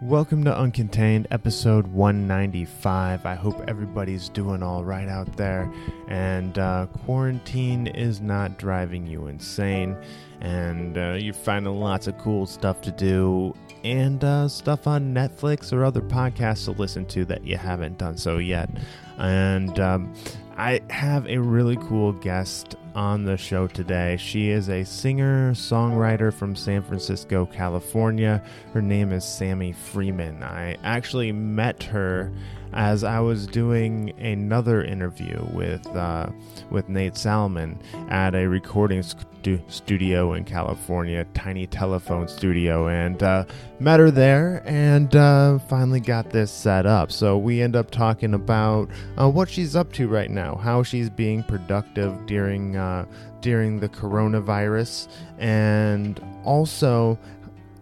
[0.00, 3.26] Welcome to Uncontained, episode 195.
[3.26, 5.68] I hope everybody's doing all right out there,
[6.06, 9.96] and uh, quarantine is not driving you insane,
[10.40, 15.72] and uh, you're finding lots of cool stuff to do, and uh, stuff on Netflix
[15.72, 18.70] or other podcasts to listen to that you haven't done so yet.
[19.18, 20.14] And um,
[20.58, 24.16] I have a really cool guest on the show today.
[24.16, 28.42] She is a singer songwriter from San Francisco, California.
[28.74, 30.42] Her name is Sammy Freeman.
[30.42, 32.32] I actually met her
[32.72, 36.28] as I was doing another interview with uh,
[36.70, 43.44] with Nate Salomon at a recording stu- studio in California, Tiny Telephone Studio, and uh,
[43.78, 47.10] met her there and uh, finally got this set up.
[47.10, 48.88] So we end up talking about
[49.18, 53.06] uh, what she's up to right now, how she's being productive during uh,
[53.40, 55.08] during the coronavirus,
[55.38, 57.18] and also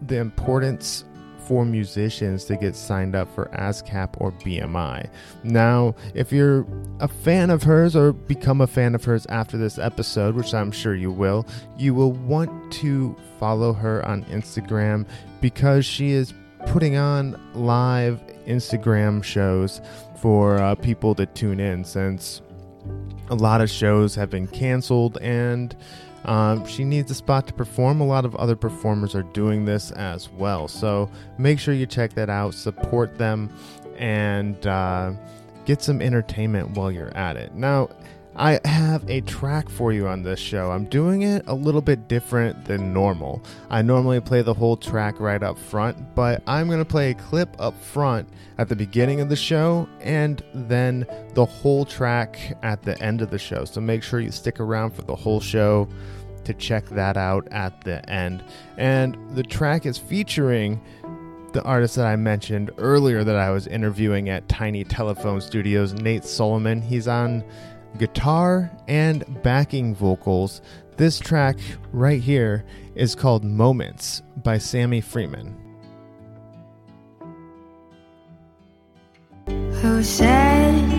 [0.01, 1.03] the importance
[1.47, 5.09] for musicians to get signed up for ASCAP or BMI.
[5.43, 6.67] Now, if you're
[6.99, 10.71] a fan of hers or become a fan of hers after this episode, which I'm
[10.71, 15.07] sure you will, you will want to follow her on Instagram
[15.39, 16.33] because she is
[16.67, 19.79] putting on live Instagram shows
[20.21, 22.41] for uh, people to tune in since
[23.29, 25.75] a lot of shows have been canceled and
[26.25, 28.01] um, she needs a spot to perform.
[28.01, 30.67] A lot of other performers are doing this as well.
[30.67, 33.49] So make sure you check that out, support them,
[33.97, 35.13] and uh,
[35.65, 37.53] get some entertainment while you're at it.
[37.53, 37.89] Now,
[38.39, 40.69] I have a track for you on this show.
[40.69, 43.41] I'm doing it a little bit different than normal.
[43.71, 47.15] I normally play the whole track right up front, but I'm going to play a
[47.15, 48.29] clip up front
[48.59, 53.31] at the beginning of the show and then the whole track at the end of
[53.31, 53.65] the show.
[53.65, 55.89] So make sure you stick around for the whole show
[56.43, 58.43] to check that out at the end.
[58.77, 60.79] And the track is featuring
[61.53, 66.23] the artist that I mentioned earlier that I was interviewing at Tiny Telephone Studios, Nate
[66.23, 66.83] Salomon.
[66.83, 67.43] He's on
[67.97, 70.61] guitar and backing vocals.
[70.97, 71.57] This track
[71.91, 72.65] right here
[72.95, 75.55] is called Moments by Sammy Freeman.
[79.47, 80.96] Who said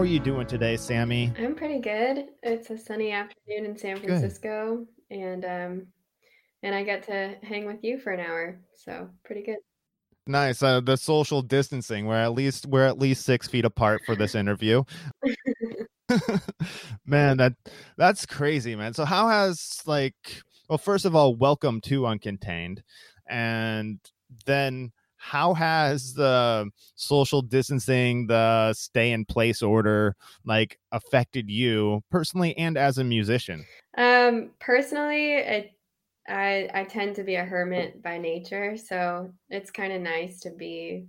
[0.00, 1.30] How are you doing today, Sammy?
[1.38, 2.28] I'm pretty good.
[2.42, 5.88] It's a sunny afternoon in San Francisco, and um,
[6.62, 9.58] and I get to hang with you for an hour, so pretty good.
[10.26, 10.62] Nice.
[10.62, 12.06] Uh, the social distancing.
[12.06, 14.84] We're at least we're at least six feet apart for this interview.
[17.04, 17.52] man, that
[17.98, 18.94] that's crazy, man.
[18.94, 20.14] So how has like
[20.70, 22.78] well, first of all, welcome to Uncontained,
[23.28, 23.98] and
[24.46, 30.16] then how has the social distancing, the stay in place order,
[30.46, 33.66] like affected you personally and as a musician?
[33.98, 35.72] Um, personally, it,
[36.26, 40.50] I I tend to be a hermit by nature, so it's kind of nice to
[40.50, 41.04] be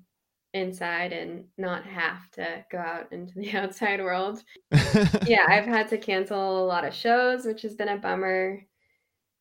[0.53, 4.43] inside and not have to go out into the outside world.
[5.25, 8.61] Yeah, I've had to cancel a lot of shows, which has been a bummer,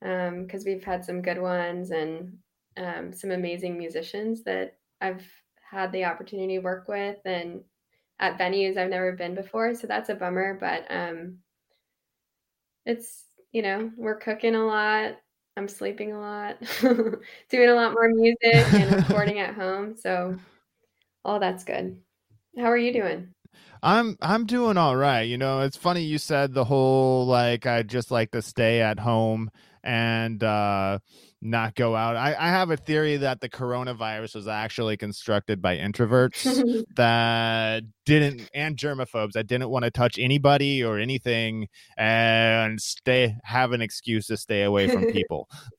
[0.04, 2.38] um, because we've had some good ones and
[2.80, 5.24] um, some amazing musicians that I've
[5.70, 7.60] had the opportunity to work with and
[8.18, 9.74] at venues I've never been before.
[9.74, 11.38] So that's a bummer, but um,
[12.84, 15.16] it's, you know, we're cooking a lot.
[15.56, 19.96] I'm sleeping a lot, doing a lot more music and recording at home.
[19.96, 20.36] So
[21.24, 22.00] all that's good.
[22.56, 23.34] How are you doing?
[23.82, 25.22] I'm I'm doing all right.
[25.22, 28.98] You know, it's funny you said the whole like I just like to stay at
[28.98, 29.50] home
[29.82, 30.98] and uh
[31.42, 32.16] not go out.
[32.16, 38.50] I, I have a theory that the coronavirus was actually constructed by introverts that didn't
[38.54, 44.26] and germaphobes that didn't want to touch anybody or anything and stay have an excuse
[44.26, 45.48] to stay away from people.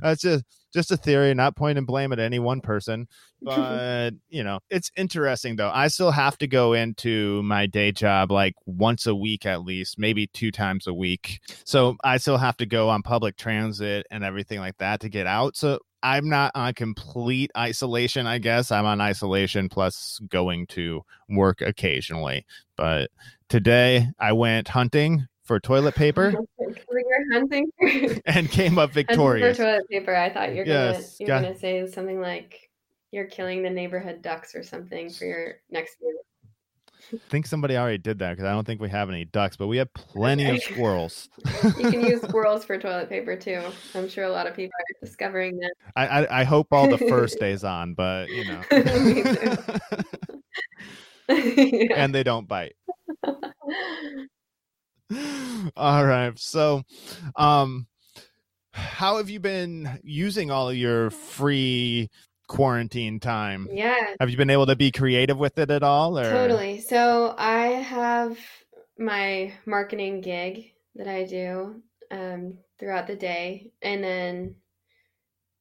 [0.00, 0.44] That's just
[0.76, 3.08] just a theory, not point and blame at any one person.
[3.42, 5.70] But you know, it's interesting though.
[5.72, 9.98] I still have to go into my day job like once a week at least,
[9.98, 11.40] maybe two times a week.
[11.64, 15.26] So I still have to go on public transit and everything like that to get
[15.26, 15.54] out.
[15.54, 18.72] So I'm not on complete isolation, I guess.
[18.72, 22.46] I'm on isolation plus going to work occasionally.
[22.76, 23.10] But
[23.48, 27.70] today I went hunting for toilet paper we were hunting
[28.26, 29.56] and came up hunting for victorious.
[29.56, 30.14] toilet paper.
[30.14, 32.68] I thought you're Yes, gonna you got- gonna say something like
[33.12, 36.12] you're killing the neighborhood ducks or something for your next meal.
[37.14, 39.68] I think somebody already did that because I don't think we have any ducks, but
[39.68, 41.28] we have plenty of squirrels.
[41.78, 43.62] You can use squirrels for toilet paper too.
[43.94, 45.72] I'm sure a lot of people are discovering that.
[45.94, 48.60] I, I I hope all the fur stays on, but you know.
[51.28, 51.94] Yeah.
[51.94, 52.74] and they don't bite.
[55.76, 56.82] All right, so,
[57.36, 57.86] um,
[58.72, 62.10] how have you been using all of your free
[62.46, 63.68] quarantine time?
[63.72, 66.18] yeah, Have you been able to be creative with it at all?
[66.18, 66.30] Or?
[66.30, 66.80] Totally.
[66.80, 68.38] So I have
[68.98, 73.72] my marketing gig that I do um, throughout the day.
[73.82, 74.54] And then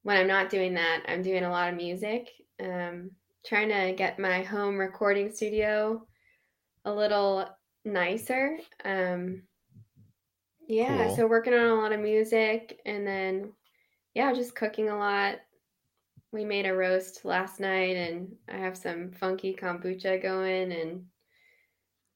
[0.04, 2.30] when I'm not doing that, I'm doing a lot of music,
[2.62, 3.12] um,
[3.46, 6.06] trying to get my home recording studio
[6.86, 7.48] a little
[7.86, 8.58] nicer.
[8.84, 9.44] Um,
[10.68, 11.16] yeah, Cool.
[11.16, 13.54] so working on a lot of music and then,
[14.14, 15.36] yeah, just cooking a lot.
[16.32, 21.06] We made a roast last night and I have some funky kombucha going and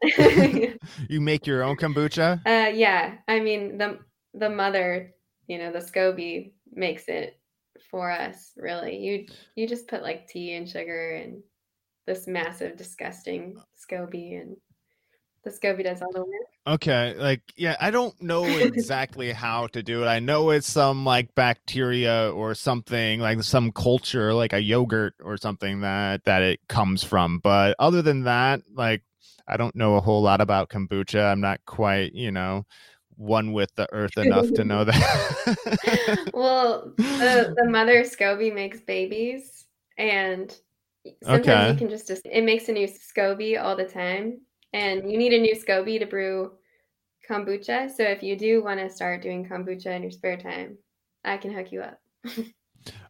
[1.09, 2.41] You make your own kombucha?
[2.45, 3.99] uh yeah, I mean the
[4.33, 5.13] the mother,
[5.47, 7.39] you know, the SCOBY makes it
[7.89, 8.97] for us, really.
[8.97, 11.43] You you just put like tea and sugar and
[12.05, 14.57] this massive disgusting SCOBY and
[15.43, 16.29] the SCOBY does all the work.
[16.67, 20.07] Okay, like yeah, I don't know exactly how to do it.
[20.07, 25.37] I know it's some like bacteria or something, like some culture, like a yogurt or
[25.37, 27.39] something that that it comes from.
[27.39, 29.03] But other than that, like
[29.47, 31.31] I don't know a whole lot about kombucha.
[31.31, 32.65] I'm not quite, you know,
[33.15, 35.57] one with the earth enough to know that.
[36.33, 39.65] well, the the mother SCOBY makes babies
[39.97, 40.55] and
[41.23, 41.71] sometimes Okay.
[41.71, 44.41] you can just it makes a new SCOBY all the time
[44.73, 46.51] and you need a new SCOBY to brew
[47.29, 47.89] kombucha.
[47.91, 50.77] So if you do want to start doing kombucha in your spare time,
[51.23, 51.99] I can hook you up.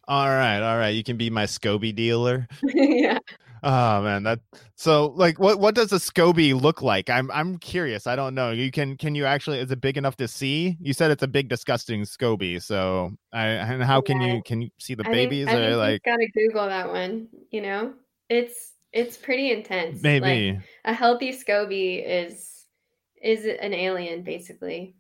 [0.08, 0.90] all right, all right.
[0.90, 2.48] You can be my SCOBY dealer.
[2.64, 3.20] yeah.
[3.62, 4.40] Oh man, that
[4.76, 7.10] so like what what does a SCOBY look like?
[7.10, 8.08] I'm I'm curious.
[8.08, 8.52] I don't know.
[8.52, 10.78] You can can you actually is it big enough to see?
[10.80, 12.62] You said it's a big disgusting SCOBY.
[12.64, 16.04] So I and how can you can you see the I babies think or like
[16.04, 17.28] got to Google that one.
[17.52, 17.94] You know,
[18.30, 20.04] it's it's pretty intense.
[20.04, 22.66] Like, maybe a healthy SCOBY is
[23.22, 24.96] is an alien basically.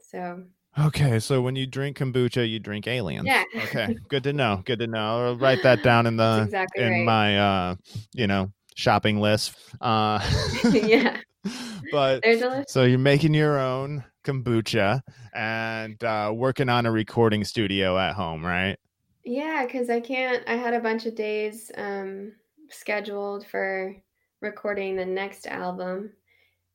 [0.00, 0.44] So
[0.78, 3.26] Okay, so when you drink kombucha, you drink aliens.
[3.26, 3.44] Yeah.
[3.56, 4.62] Okay, good to know.
[4.64, 5.26] Good to know.
[5.26, 7.04] I'll write that down in the exactly in right.
[7.04, 7.74] my uh
[8.14, 9.54] you know shopping list.
[9.80, 10.20] Uh
[10.72, 11.18] yeah,
[11.92, 12.24] but.
[12.68, 15.02] So you're making your own kombucha
[15.34, 18.78] and uh, working on a recording studio at home, right?
[19.24, 20.42] Yeah, because I can't.
[20.46, 22.32] I had a bunch of days um,
[22.72, 23.96] scheduled for
[24.40, 26.12] recording the next album,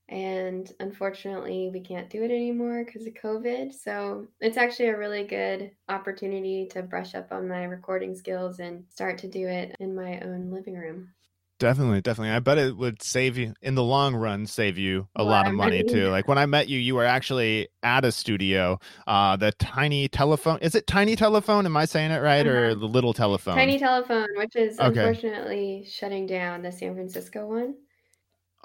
[0.09, 3.73] and unfortunately, we can't do it anymore because of COVID.
[3.73, 8.85] So it's actually a really good opportunity to brush up on my recording skills and
[8.89, 11.09] start to do it in my own living room.
[11.59, 12.31] Definitely, definitely.
[12.35, 15.47] I bet it would save you in the long run, save you a A lot
[15.47, 16.09] of money too.
[16.09, 18.77] Like when I met you, you were actually at a studio.
[19.07, 20.59] Uh, the tiny telephone.
[20.61, 21.65] Is it tiny telephone?
[21.65, 22.75] Am I saying it right, or Uh-huh.
[22.75, 23.55] the little telephone?
[23.55, 25.13] Tiny Telephone, which is Okay.
[25.13, 27.75] unfortunately shutting down the San Francisco one.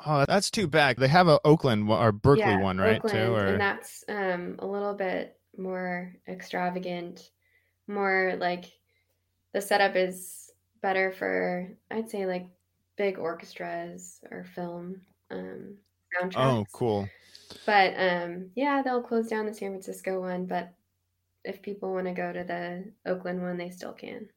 [0.04, 0.96] Oh, that's too bad.
[0.98, 2.96] They have a Oakland or Berkeley yeah, one, right?
[2.96, 7.30] Oakland, too, or and that's um, a little bit more extravagant,
[7.88, 8.66] more like
[9.54, 10.50] the setup is
[10.82, 12.48] better for I'd say like
[12.96, 15.76] big orchestras or film um,
[16.14, 16.36] soundtracks.
[16.36, 17.08] oh, cool.
[17.66, 20.72] But um, yeah, they'll close down the San Francisco one, but
[21.44, 24.28] if people want to go to the Oakland one, they still can.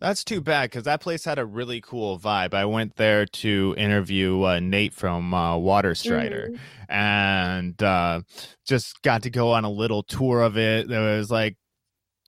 [0.00, 2.54] That's too bad because that place had a really cool vibe.
[2.54, 6.50] I went there to interview uh, Nate from uh, Waterstrider.
[6.52, 6.58] Mhm.
[6.88, 8.22] and uh,
[8.66, 10.88] just got to go on a little tour of it.
[10.88, 11.56] There was like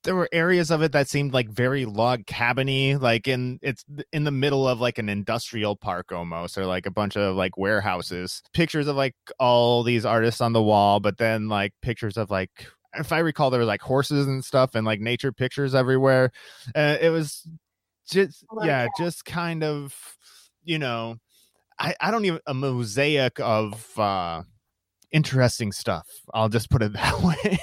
[0.06, 4.24] there were areas of it that seemed like very log cabiny, like in it's in
[4.24, 8.42] the middle of like an industrial park almost, or like a bunch of like warehouses.
[8.54, 12.50] Pictures of like all these artists on the wall, but then like pictures of like
[12.94, 16.30] if I recall, there were like horses and stuff and like nature pictures everywhere.
[16.74, 17.46] Uh, it was
[18.08, 18.90] just yeah, that.
[18.98, 19.94] just kind of
[20.64, 21.16] you know
[21.78, 24.42] I, I don't even a mosaic of uh
[25.10, 26.06] interesting stuff.
[26.32, 27.58] I'll just put it that way.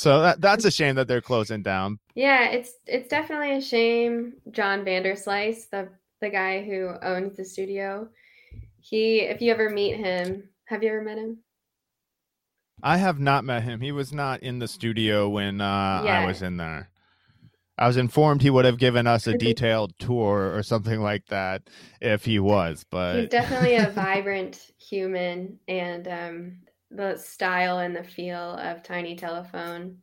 [0.00, 1.98] So that that's a shame that they're closing down.
[2.14, 4.32] Yeah, it's it's definitely a shame.
[4.50, 5.90] John Vanderslice, the
[6.22, 8.08] the guy who owns the studio,
[8.80, 11.36] he if you ever meet him, have you ever met him?
[12.82, 13.82] I have not met him.
[13.82, 16.88] He was not in the studio when uh, I was in there.
[17.76, 21.68] I was informed he would have given us a detailed tour or something like that
[22.00, 26.52] if he was, but He's definitely a vibrant human, and um,
[26.90, 29.98] the style and the feel of Tiny Telephone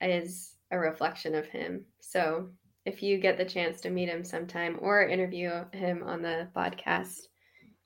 [0.00, 1.84] is a reflection of him.
[2.00, 2.50] So
[2.84, 7.20] if you get the chance to meet him sometime or interview him on the podcast,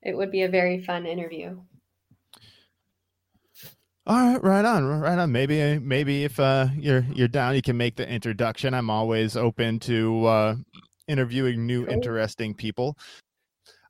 [0.03, 1.61] it would be a very fun interview.
[4.07, 5.31] All right, right on, right on.
[5.33, 8.73] Maybe, maybe if uh, you're you're down, you can make the introduction.
[8.73, 10.55] I'm always open to uh,
[11.09, 12.97] interviewing new, interesting people.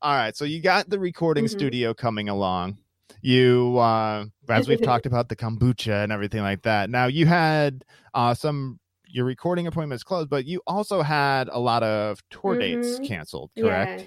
[0.02, 1.50] All right, so you got the recording Mhm.
[1.50, 2.78] studio coming along.
[3.22, 6.90] You, uh, as we've talked about the kombucha and everything like that.
[6.90, 7.84] Now you had
[8.14, 8.78] uh, some
[9.10, 13.06] your recording appointments closed, but you also had a lot of tour dates Mhm.
[13.08, 13.50] canceled.
[13.58, 14.02] Correct?
[14.02, 14.06] Yeah.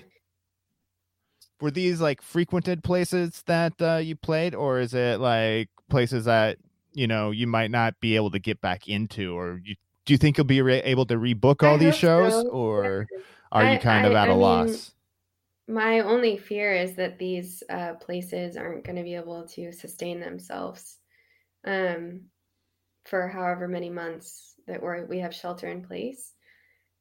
[1.60, 6.58] were these like frequented places that uh, you played or is it like places that
[6.93, 10.17] you know you might not be able to get back into or you, do you
[10.17, 12.48] think you'll be re- able to rebook I all these shows so.
[12.50, 13.08] or
[13.51, 14.91] are you I- kind of I- at a I mean, loss
[15.72, 20.20] My only fear is that these uh, places aren't going to be able to sustain
[20.20, 21.00] themselves
[21.66, 22.30] um,
[23.06, 26.36] for however many months that we're, we have shelter in place.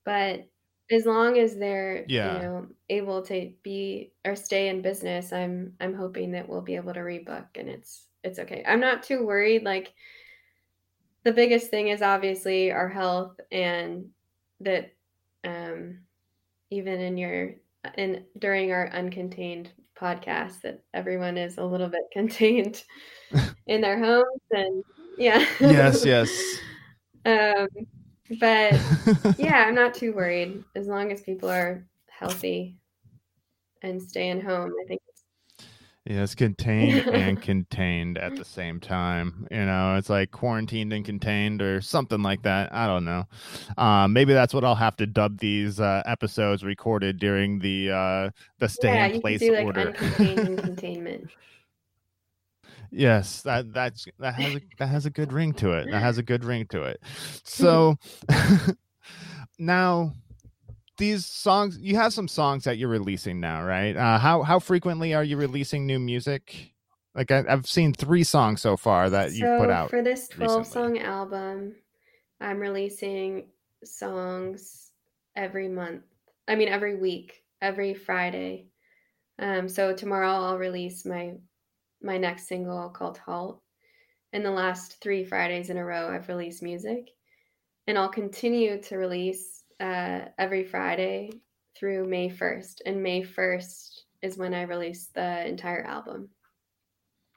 [0.04, 0.50] But
[0.90, 2.20] as long as they're Yeah.
[2.22, 6.76] you know able to be or stay in business, I'm I'm hoping that we'll be
[6.76, 8.64] able to rebook and it's it's okay.
[8.66, 9.64] I'm not too worried.
[9.64, 9.94] Like
[11.24, 14.10] the biggest thing is obviously our health and
[14.60, 14.96] that
[15.44, 16.06] um,
[16.70, 17.56] even in your
[17.96, 19.68] in during our uncontained
[19.98, 22.82] podcast that everyone is a little bit contained
[23.66, 24.84] in their homes and
[25.18, 25.44] yeah.
[25.60, 26.30] Yes yes.
[27.24, 27.68] Um
[28.38, 28.80] but
[29.38, 30.62] yeah i'm not too worried.
[30.76, 32.78] As long as people are healthy
[33.82, 35.00] and staying home i think
[36.06, 41.60] yes contained and contained at the same time you know it's like quarantined and contained
[41.60, 43.24] or something like that i don't know
[43.76, 48.30] um, maybe that's what i'll have to dub these uh, episodes recorded during the uh,
[48.58, 51.30] the stay yeah in you place can do like order uncontained and containment
[52.90, 55.90] Yes, that that's that has a that has a good ring to it.
[55.90, 57.00] That has a good ring to it.
[57.44, 57.96] So
[59.58, 60.12] now
[61.00, 63.96] these songs you have some songs that you're releasing now, right?
[63.96, 66.72] Uh, how how frequently are you releasing new music?
[67.16, 69.90] Like I, I've seen three songs so far that you've put out.
[69.90, 70.72] for this 12 recently.
[70.72, 71.74] song album,
[72.40, 73.48] I'm releasing
[73.82, 74.92] songs
[75.34, 76.02] every month.
[76.46, 78.68] I mean, every week, every Friday.
[79.40, 81.32] Um, so tomorrow I'll release my
[82.00, 83.60] my next single called Halt.
[84.32, 87.10] And the last three Fridays in a row, I've released music,
[87.88, 91.30] and I'll continue to release uh, every Friday
[91.76, 92.82] through May 1st.
[92.86, 96.28] And May 1st is when I release the entire album,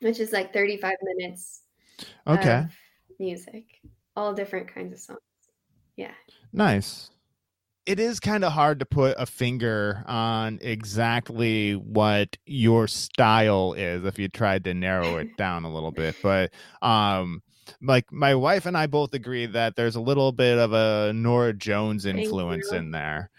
[0.01, 1.61] which is like 35 minutes
[2.27, 2.71] Okay, of
[3.19, 3.65] music,
[4.15, 5.19] all different kinds of songs.
[5.95, 6.13] Yeah.
[6.51, 7.09] nice.
[7.85, 14.05] It is kind of hard to put a finger on exactly what your style is
[14.05, 17.41] if you tried to narrow it down a little bit, but um
[17.81, 21.53] like my wife and I both agree that there's a little bit of a Norah
[21.53, 23.29] Jones influence in there.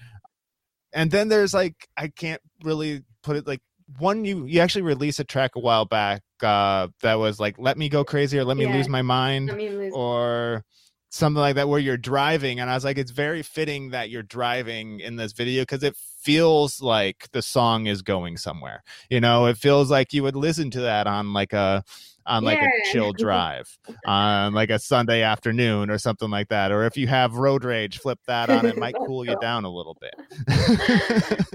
[0.93, 3.61] And then there's like I can't really put it like
[3.99, 7.77] one you you actually released a track a while back uh that was like let
[7.77, 8.73] me go crazy or let me Yeah.
[8.73, 9.93] lose my mind Let me lose.
[9.95, 10.65] or
[11.15, 14.23] something like that where you're driving and i was like it's very fitting that you're
[14.25, 18.83] driving in this video because it feels like the song is going somewhere.
[19.11, 21.85] You know it feels like you would listen to that on like a
[22.27, 22.69] on like Yeah.
[22.69, 27.07] a chill drive on like a sunday afternoon or something like that or if you
[27.09, 30.15] have road rage flip that on it might cool you down a little bit.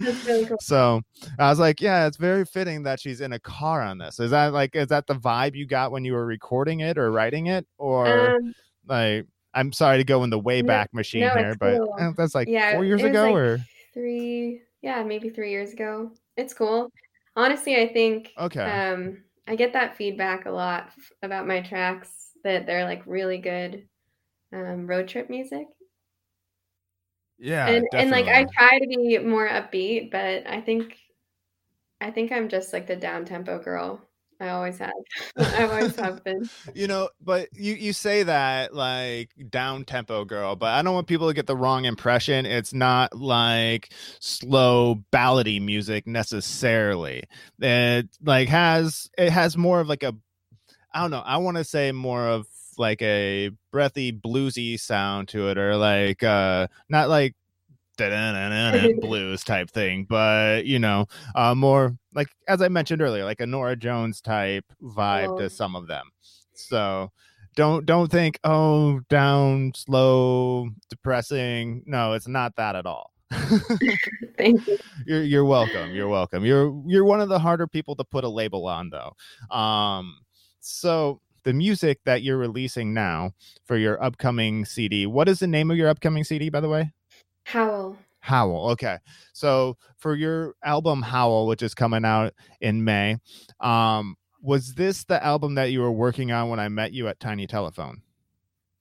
[0.00, 0.58] Really cool.
[0.60, 1.00] so
[1.38, 4.20] i was like yeah it's very fitting that she's in a car on this.
[4.20, 7.10] Is that like is that the vibe you got when you were recording it or
[7.10, 8.54] writing it or Um,
[8.86, 11.78] like I'm sorry to go in the way No- back machine no, here, it's but
[11.78, 11.94] cool.
[11.98, 13.58] uh, that's like yeah, four years ago, like or
[13.92, 16.10] three, yeah, maybe three years ago.
[16.36, 16.90] It's cool.
[17.36, 20.90] Honestly, I think okay, um, I get that feedback a lot
[21.22, 22.10] about my tracks
[22.44, 23.86] that they're like really good
[24.52, 25.66] um, road trip music.
[27.38, 30.96] yeah, and and like I try to be more upbeat, but I think
[32.00, 34.00] I think I'm just like the down tempo girl.
[34.40, 34.92] I always have.
[35.36, 36.48] I've always have been.
[36.74, 41.06] you know, but you you say that like down tempo girl, but I don't want
[41.06, 42.46] people to get the wrong impression.
[42.46, 47.24] It's not like slow ballady music necessarily.
[47.60, 50.14] It like has it has more of like a
[50.92, 51.22] I don't know.
[51.24, 56.22] I want to say more of like a breathy bluesy sound to it, or like
[56.22, 57.34] uh not like
[59.00, 63.46] blues type thing, but you know, uh more like as I mentioned earlier, like a
[63.46, 65.38] Norah Jones type vibe Oh.
[65.38, 66.06] to some of them.
[66.54, 67.10] So
[67.56, 71.82] don't don't think oh down, slow, depressing.
[71.86, 73.10] No, it's not that at all.
[74.38, 74.78] Thank you.
[75.06, 75.94] you're you're welcome.
[75.94, 76.44] You're welcome.
[76.44, 79.14] You're you're one of the harder people to put a label on though.
[79.56, 80.18] Um
[80.60, 83.32] so the music that you're releasing now
[83.66, 85.06] for your upcoming CD.
[85.06, 86.92] What is the name of your upcoming CD by the way?
[87.44, 87.96] Howl.
[88.20, 88.70] Howl.
[88.70, 88.98] Okay.
[89.32, 93.18] So for your album Howl, which is coming out in May,
[93.60, 97.20] um, was this the album that you were working on when I met you at
[97.20, 98.02] Tiny Telephone?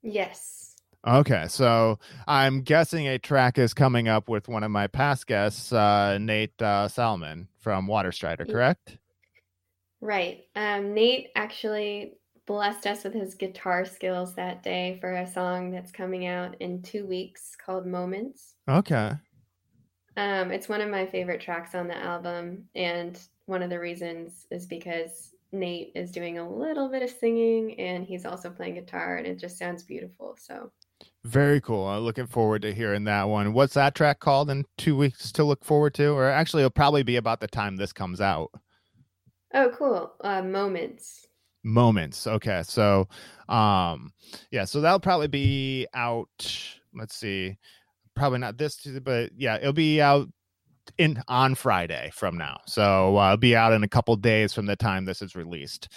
[0.02, 0.76] Yes.
[1.06, 1.46] Okay.
[1.50, 6.18] So I'm guessing a track is coming up with one of my past guests, uh,
[6.20, 8.98] Nate uh, Salmon from Waterstrider, correct?
[10.00, 10.46] Right.
[10.56, 12.14] Um, Nate actually
[12.46, 16.82] blessed us with his guitar skills that day for a song that's coming out in
[16.82, 18.56] two weeks called Moments.
[18.70, 19.12] Okay.
[20.16, 24.46] Um, it's one of my favorite tracks on the album, and one of the reasons
[24.52, 29.18] is because Nate is doing a little bit of singing and he's also playing guitar,
[29.18, 30.36] and it just sounds beautiful.
[30.40, 30.72] So,
[31.24, 31.86] Very cool.
[31.88, 33.54] I'm looking forward to hearing that one.
[33.54, 36.10] What's that track called in two weeks to look forward to?
[36.10, 38.52] Or actually, it'll probably be about the time this comes out.
[39.54, 40.14] oh, cool.
[40.22, 41.28] Uh, Moments.
[41.64, 42.28] Moments.
[42.28, 43.08] Okay so
[43.50, 44.12] um
[44.52, 46.28] yeah so that'll probably be out
[46.94, 47.58] let's see
[48.16, 50.28] probably not this Tuesday, but yeah it'll be out
[50.98, 52.60] in on friday from now.
[52.68, 55.90] So uh it'll be out in a couple days from the time this is released.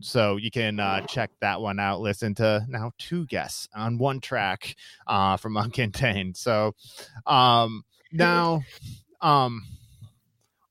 [0.00, 2.00] So you can uh check that one out.
[2.00, 4.74] Listen to now two guests on one track
[5.06, 6.74] uh from uncontained so
[7.26, 8.62] um now
[9.20, 9.62] um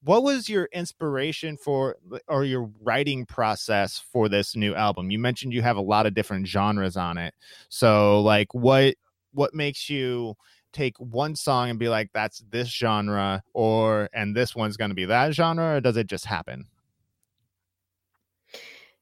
[0.03, 5.11] what was your inspiration for or your writing process for this new album?
[5.11, 7.35] You mentioned you have a lot of different genres on it.
[7.69, 8.95] So like what
[9.33, 10.35] what makes you
[10.73, 14.95] take one song and be like that's this genre or and this one's going to
[14.95, 16.65] be that genre or does it just happen?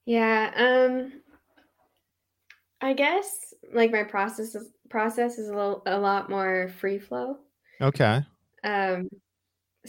[0.05, 1.21] Yeah, um
[2.81, 7.37] I guess like my process is, process is a little a lot more free flow.
[7.81, 8.21] okay.
[8.63, 9.09] Um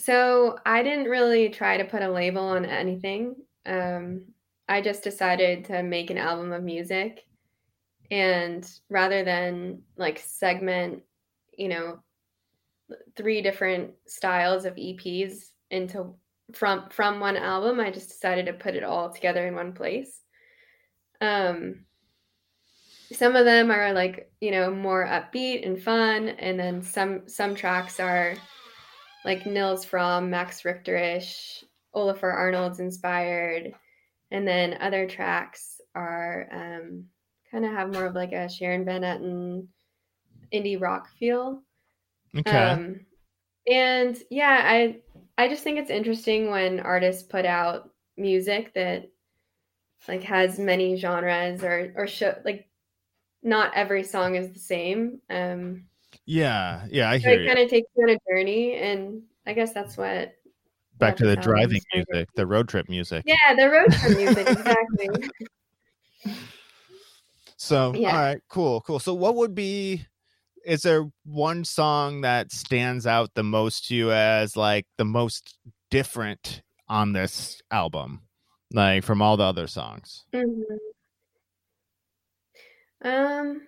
[0.01, 3.37] so I didn't really try to put a label on anything.
[3.67, 4.23] Um
[4.69, 7.27] I just decided to make an album of music
[8.11, 11.03] and rather than like segment,
[11.57, 12.03] you know,
[13.17, 16.15] three different styles of EPs into
[16.55, 20.21] from from one album, I just decided to put it all together in one place.
[21.21, 21.85] Um
[23.13, 27.55] some of them are like, you know, more upbeat and fun and then some some
[27.55, 28.35] tracks are
[29.25, 31.63] like Nils Frahm, Max Richterish,
[31.95, 33.73] Olafur Arnalds inspired,
[34.31, 37.05] and then other tracks are um,
[37.51, 39.67] kind of have more of like a Sharon Van Etten
[40.53, 41.63] indie rock feel.
[42.37, 43.01] okay Um,
[43.67, 44.97] and yeah, I
[45.37, 49.11] I just think it's interesting when artists put out music that
[50.09, 52.69] like has many genres or or show like
[53.43, 55.21] not every song is the same.
[55.31, 55.85] Um,
[56.27, 59.53] yeah yeah i so hear it kind of takes you on a journey, and I
[59.53, 60.35] guess that's what.
[60.99, 63.69] back to the what this album driving is music the road trip music Yeah, the
[63.69, 65.09] road trip music exactly.
[67.57, 68.13] So, Yeah.
[68.13, 68.99] all right, cool, cool.
[68.99, 70.07] So, what would be?
[70.65, 75.59] Is there one song that stands out the most to you as like the most
[75.91, 78.23] different on this album,
[78.73, 80.25] like from all the other songs?
[80.35, 80.79] Mhm.
[83.03, 83.67] Um,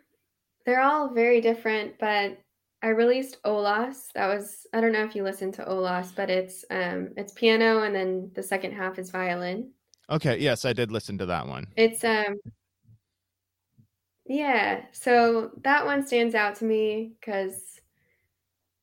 [0.64, 2.38] they're all very different, but
[2.83, 4.12] I released Olas.
[4.14, 7.83] That was I don't know if you listened to Olas, but it's um it's piano
[7.83, 9.70] and then the second half is violin.
[10.11, 11.66] Okay, yes, I did listen to that one.
[11.77, 12.40] It's um
[14.27, 17.81] yeah, so that one stands out to me because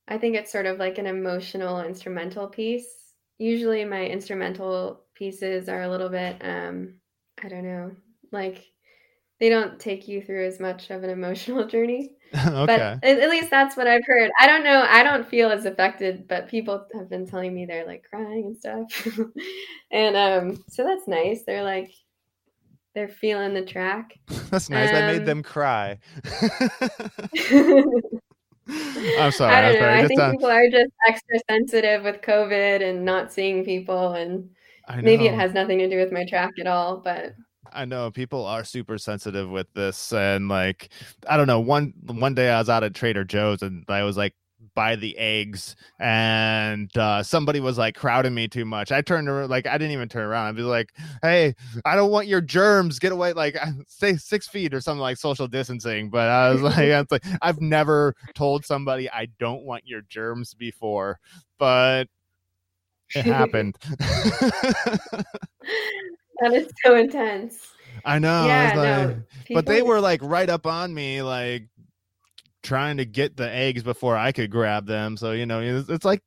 [0.07, 3.13] I think it's sort of like an emotional instrumental piece.
[3.37, 6.95] Usually my instrumental pieces are a little bit um
[7.43, 7.91] I don't know,
[8.31, 8.65] like
[9.39, 12.11] they don't take you through as much of an emotional journey.
[12.35, 14.31] okay, But at, at least that's what I've heard.
[14.39, 14.85] I don't know.
[14.87, 18.57] I don't feel as affected, but people have been telling me they're like crying and
[18.57, 19.07] stuff.
[19.91, 21.43] and um so that's nice.
[21.45, 21.91] They're like
[22.93, 24.17] they're feeling the track.
[24.49, 24.89] that's nice.
[24.93, 25.97] I made um, them cry.
[26.25, 28.01] I
[29.17, 29.51] I'm sorry.
[29.61, 29.79] don't I'm know.
[29.79, 29.99] sorry.
[29.99, 34.49] I think people are just extra sensitive with COVID and not seeing people, and
[35.01, 36.97] maybe it has nothing to do with my track at all.
[36.97, 37.33] But
[37.73, 40.89] I know people are super sensitive with this, and like
[41.27, 41.59] I don't know.
[41.59, 44.33] One one day I was out at Trader Joe's and I was like
[44.75, 48.91] buy the eggs, and uh, somebody was like crowding me too much.
[48.91, 50.47] I turned around, like I didn't even turn around.
[50.47, 51.55] i'd be like, "Hey,
[51.85, 52.99] I don't want your germs.
[52.99, 56.09] Get away!" Like stay six feet or something like social distancing.
[56.09, 60.01] But I was like, I was like I've never told somebody I don't want your
[60.01, 61.19] germs before,
[61.57, 62.07] but
[63.15, 63.77] it happened.
[66.41, 67.73] that is so intense.
[68.05, 68.41] I know.
[68.43, 69.07] I yeah, no.
[69.07, 69.17] like-
[69.49, 71.67] but they were like right up on me, like
[72.61, 75.17] trying to get the eggs before I could grab them.
[75.17, 76.21] So you know, it's, it's like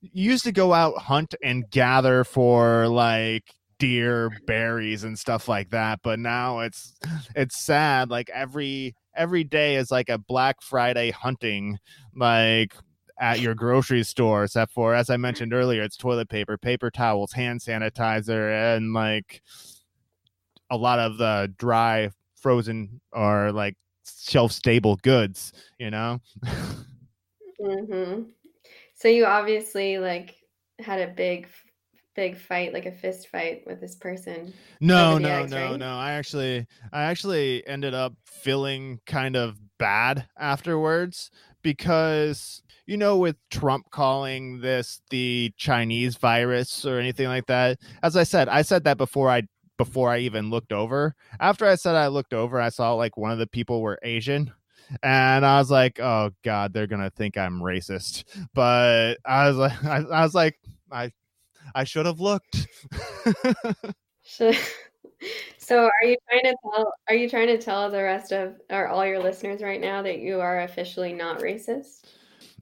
[0.00, 3.44] you used to go out hunt and gather for like
[3.78, 6.00] deer, berries, and stuff like that.
[6.02, 6.94] But now it's
[7.34, 8.10] it's sad.
[8.10, 11.78] Like every every day is like a Black Friday hunting,
[12.14, 12.74] like
[13.18, 17.32] at your grocery store except for as i mentioned earlier it's toilet paper paper towels
[17.32, 19.42] hand sanitizer and like
[20.70, 23.74] a lot of the dry frozen or like
[24.22, 26.20] shelf stable goods you know
[27.60, 28.22] hmm
[28.94, 30.36] So you obviously like
[30.78, 31.48] had a big,
[32.14, 34.52] big fight, like a fist fight with this person.
[34.80, 35.78] no no eggs, no right?
[35.78, 41.30] no i actually i actually ended up feeling kind of bad afterwards
[41.62, 48.16] because you know with trump calling this the chinese virus or anything like that as
[48.16, 49.42] i said i said that before i
[49.76, 53.30] before i even looked over after i said i looked over i saw like one
[53.30, 54.52] of the people were asian
[55.02, 59.84] and i was like oh god they're gonna think i'm racist but i was like
[59.84, 60.56] i, I was like
[60.90, 61.10] i
[61.74, 62.66] i should have looked
[65.58, 66.94] So are you trying to tell?
[67.08, 70.20] Are you trying to tell the rest of or all your listeners right now that
[70.20, 72.04] you are officially not racist?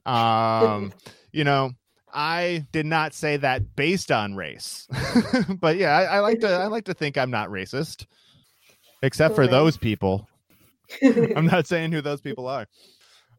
[0.05, 0.93] Um
[1.31, 1.71] you know
[2.13, 4.87] i did not say that based on race
[5.59, 8.05] but yeah I, I like to i like to think i'm not racist
[9.05, 10.27] except for those people.
[11.01, 12.67] I'm not saying who those people are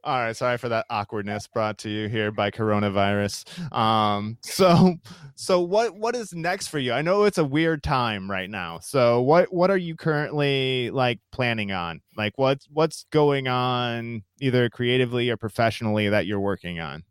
[0.06, 3.72] all right sorry for that awkwardness brought to you here by coronavirus.
[3.72, 4.96] Um so
[5.34, 6.92] so what what is next for you?
[6.92, 8.78] I know it's a weird time right now.
[8.78, 12.00] So what what are you currently like planning on?
[12.16, 17.02] Like what's what's going on either creatively or professionally that you're working on?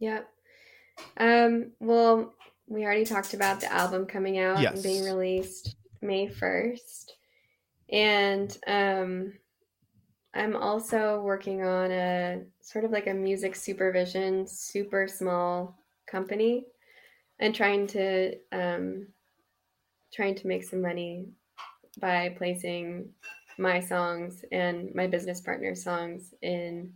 [0.00, 0.28] Yep.
[1.16, 2.34] Um, well,
[2.66, 7.10] we already talked about the album coming out and being released May 1st.
[7.90, 9.32] And um,
[10.34, 16.66] I'm also working on a sort of like a music supervision, super small company
[17.40, 19.06] and trying to um,
[20.12, 21.26] trying to make some money
[22.00, 23.08] by placing
[23.58, 26.92] my songs and my business partner's songs in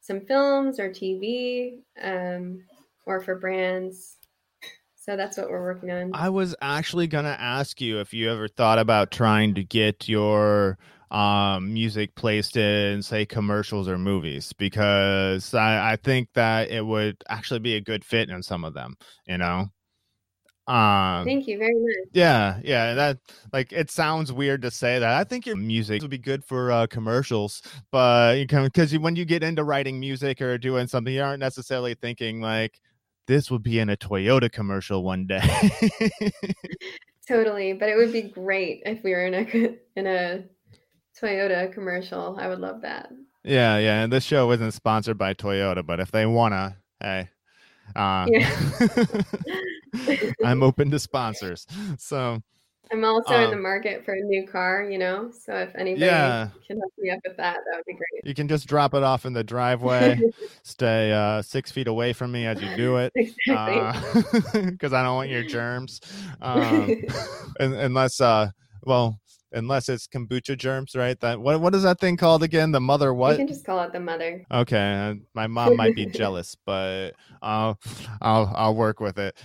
[0.00, 2.62] some films or TV um,
[3.06, 4.16] or for brands.
[4.94, 6.10] So that's what we're working on.
[6.14, 10.78] I was actually gonna ask you if you ever thought about trying to get your
[11.10, 17.22] um, music placed in, say, commercials or movies, because I, I think that it would
[17.28, 18.96] actually be a good fit in some of them.
[19.26, 19.68] You know.
[20.68, 22.10] Um, Thank you very much.
[22.12, 23.18] yeah, yeah, that
[23.54, 25.14] like it sounds weird to say that.
[25.14, 29.16] I think your music would be good for uh, commercials, but you can because when
[29.16, 32.78] you get into writing music or doing something, you aren't necessarily thinking like
[33.26, 35.40] this would be in a Toyota commercial one day.
[37.28, 40.44] Totally, but it would be great if we were in a in a
[41.20, 42.36] Toyota commercial.
[42.38, 43.10] I would love that.
[43.44, 44.02] yeah, yeah.
[44.02, 47.28] And this show isn't sponsored by Toyota, but if they wanna, hey,
[47.96, 48.26] uh,
[50.44, 51.66] I'm open to sponsors.
[51.98, 52.42] So
[52.92, 55.30] I'm also in the Um, market for a new car, you know.
[55.30, 56.48] So if anybody Yeah.
[56.66, 58.24] can hook me up with that, that would be great.
[58.24, 60.20] you can just drop it off in the driveway.
[60.62, 63.12] Stay uh, six feet away from me as you do it.
[63.14, 64.62] exactly.
[64.70, 66.00] because I don't want your germs.
[66.40, 66.90] Um,
[67.60, 68.50] un- unless, uh,
[68.84, 69.20] well,
[69.52, 71.18] unless it's kombucha germs, right?
[71.20, 72.72] That what what is that thing called again?
[72.72, 73.32] The mother what?
[73.32, 74.44] You can just call it the mother.
[74.52, 77.78] Okay, uh, my mom might be jealous, but I'll
[78.20, 79.38] I'll I'll work with it.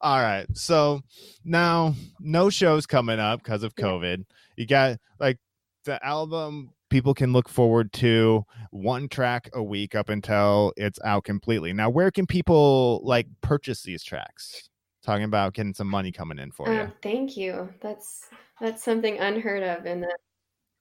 [0.00, 1.02] All right, so
[1.44, 3.76] now no shows coming up because of.
[3.76, 4.24] COVID.
[4.56, 5.38] You got like
[5.84, 11.24] the album people can look forward to one track a week up until it's out
[11.24, 11.72] completely.
[11.72, 14.68] Now, where can people like purchase these tracks?
[15.06, 16.80] Talking about getting some money coming in for you.
[16.80, 17.68] Um, thank you.
[17.80, 18.28] That's
[18.60, 20.12] that's something unheard of in the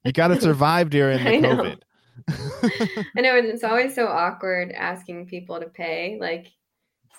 [0.03, 1.55] You got to survive during the I know.
[1.55, 1.81] COVID.
[3.17, 6.47] I know and it's always so awkward asking people to pay, like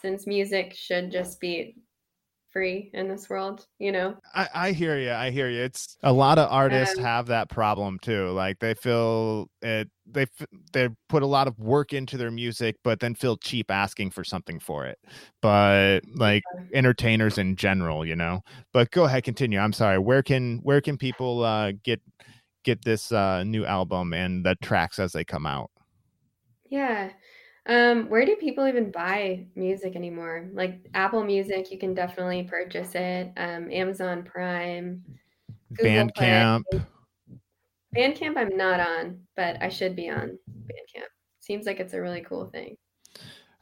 [0.03, 1.77] since music should just be
[2.57, 4.17] free in this world, you know.
[4.35, 5.13] I, I hear you.
[5.13, 5.63] I hear you.
[5.63, 8.31] It's a lot of artists Um, have that problem too.
[8.33, 9.89] Like they feel it.
[10.05, 10.27] They
[10.73, 14.25] they put a lot of work into their music, but then feel cheap asking for
[14.25, 14.99] something for it.
[15.41, 18.43] But like entertainers in general, you know.
[18.73, 19.59] But go ahead, continue.
[19.59, 19.99] I'm sorry.
[19.99, 22.03] Where can where can people uh, get
[22.65, 25.71] get this uh, new album and the tracks as they come out?
[26.69, 27.11] Yeah.
[27.69, 30.49] Um, where do people even buy music anymore?
[30.53, 33.33] Like Apple Music, you can definitely purchase it.
[33.37, 35.03] Um, Amazon Prime,
[35.75, 36.27] Google Play.
[36.27, 36.63] Bandcamp.
[37.97, 41.09] Bandcamp, I'm not on, but I should be on Bandcamp.
[41.41, 42.77] Seems like it's a really cool thing.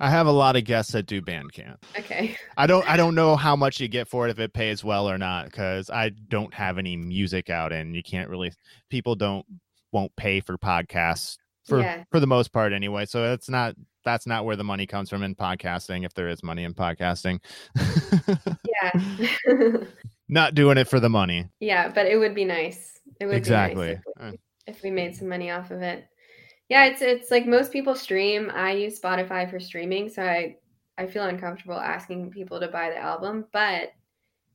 [0.00, 1.76] I have a lot of guests that do Bandcamp.
[1.98, 2.36] Okay.
[2.56, 5.08] I don't I don't know how much you get for it if it pays well
[5.08, 8.52] or not because I don't have any music out and you can't really
[8.90, 9.46] people don't
[9.92, 11.36] won't pay for podcasts
[11.66, 12.02] for Yeah.
[12.10, 13.06] for the most part anyway.
[13.06, 16.42] So it's not that's not where the money comes from in podcasting if there is
[16.42, 17.40] money in podcasting.
[18.82, 19.72] Yeah.
[20.28, 21.48] not doing it for the money.
[21.60, 23.00] yeah, but it would be nice.
[23.20, 23.98] It would Exactly.
[24.16, 24.34] be nice
[24.66, 26.06] if, if we made some money off of it.
[26.68, 28.50] Yeah, it's it's like most people stream.
[28.54, 30.56] I use Spotify for streaming, so I
[30.96, 33.92] I feel uncomfortable asking people to buy the album, but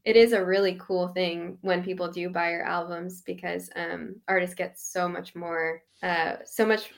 [0.06, 4.56] it is a really cool thing when people do buy your albums because um, artists
[4.56, 6.92] get so much more, uh, so much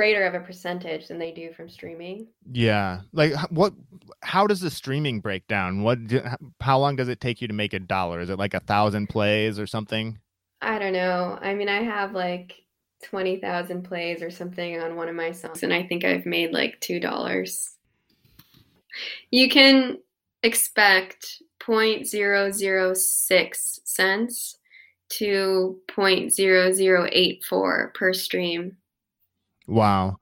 [0.00, 2.26] greater of a percentage than they do from streaming.
[2.50, 3.02] Yeah.
[3.12, 3.74] Like what
[4.22, 5.82] how does the streaming break down?
[5.82, 5.98] What
[6.58, 8.20] how long does it take you to make a dollar?
[8.20, 10.18] Is it like a thousand plays or something?
[10.62, 11.38] I don't know.
[11.42, 12.54] I mean, I have like
[13.02, 16.80] 20,000 plays or something on one of my songs, and I think I've made like
[16.80, 17.70] $2.
[19.30, 19.98] You can
[20.42, 24.56] expect 0.006 cents
[25.10, 28.78] to 0.0084 per stream.
[29.70, 30.16] Wow.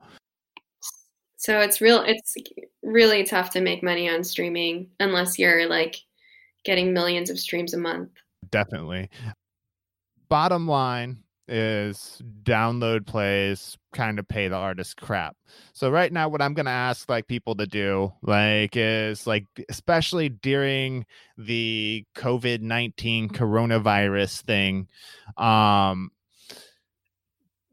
[1.38, 2.36] So it's real it's
[2.82, 5.96] really tough to make money on streaming unless you're like
[6.64, 8.10] getting millions of streams a month.
[8.50, 9.08] Definitely.
[10.28, 15.34] Bottom line is download plays kind of pay the artist crap.
[15.72, 19.46] So right now what I'm going to ask like people to do like is like
[19.70, 21.06] especially during
[21.38, 24.88] the COVID-19 coronavirus thing
[25.38, 26.10] um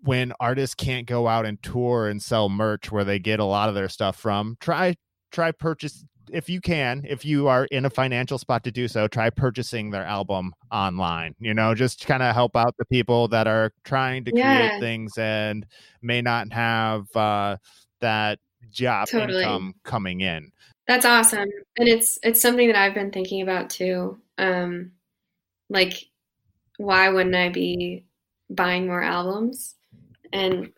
[0.06, 3.70] when artists can't go out and tour and sell merch where they get a lot
[3.70, 4.96] of their stuff from, try
[5.32, 9.08] try purchase if you can, if you are in a financial spot to do so,
[9.08, 11.36] try purchasing their album online.
[11.40, 15.18] You know, just kind of help out the people that are trying to create things
[15.18, 15.66] and
[16.02, 17.58] may not have uh,
[18.02, 18.40] that
[18.70, 19.42] job Totally.
[19.42, 20.52] income coming in.
[20.88, 21.50] That's awesome.
[21.78, 24.20] And it's it's something that I've been thinking about too.
[24.38, 24.92] Um
[25.70, 25.94] like
[26.78, 28.06] why wouldn't I be
[28.50, 29.76] buying more albums
[30.34, 30.72] and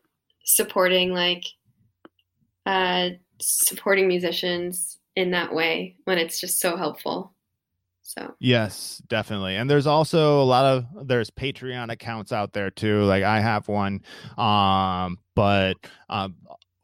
[0.43, 1.43] supporting like
[2.65, 7.33] uh supporting musicians in that way when it's just so helpful.
[8.03, 9.57] So Yes, definitely.
[9.57, 13.03] And there's also a lot of there's Patreon accounts out there too.
[13.03, 14.01] Like I have one,
[14.37, 15.75] um, but
[16.09, 16.35] um,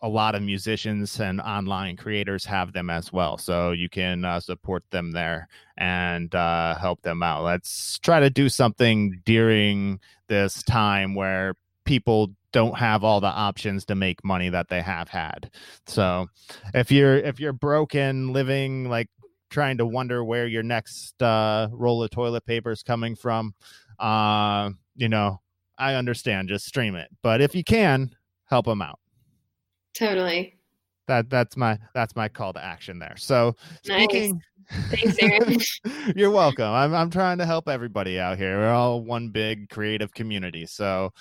[0.02, 3.38] a lot of musicians and online creators have them as well.
[3.38, 5.48] So you can uh, support them there
[5.78, 7.46] and uh, help them out.
[7.46, 13.86] Let's try to do something during this time where people don't have all the options
[13.86, 15.52] to make money that they have had.
[15.88, 16.28] So
[16.74, 19.10] if you're if you're broken living like
[19.50, 23.54] trying to wonder where your next uh, roll of toilet paper is coming from,
[24.00, 25.42] uh, you know,
[25.78, 26.50] I understand.
[26.50, 27.10] Just stream it.
[27.22, 29.00] But if you can, help them out.
[29.94, 30.58] totally.
[31.08, 33.18] That that's my that's my call to action there.
[33.18, 34.32] So Nice.
[34.90, 35.60] Thanks, Aaron.
[36.16, 36.72] you're welcome.
[36.72, 38.58] I'm I'm trying to help everybody out here.
[38.58, 40.66] We're all one big creative community.
[40.66, 41.12] So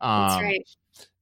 [0.00, 0.68] um, That's right.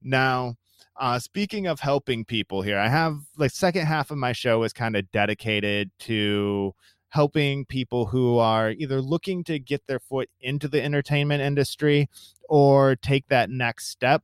[0.03, 0.57] Now,
[0.99, 4.73] uh, speaking of helping people here, I have like second half of my show is
[4.73, 6.75] kind of dedicated to
[7.09, 12.09] helping people who are either looking to get their foot into the entertainment industry
[12.49, 14.23] or take that next step.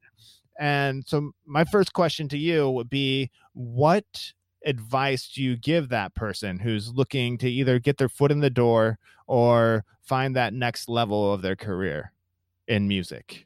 [0.58, 4.32] And so my first question to you would be what
[4.64, 8.50] advice do you give that person who's looking to either get their foot in the
[8.50, 12.12] door or find that next level of their career
[12.68, 13.45] in music?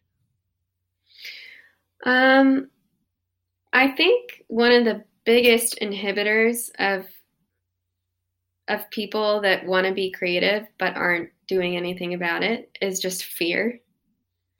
[2.04, 2.70] Um,
[3.72, 7.06] I think one of the biggest inhibitors of
[8.68, 13.24] of people that want to be creative but aren't doing anything about it is just
[13.24, 13.80] fear.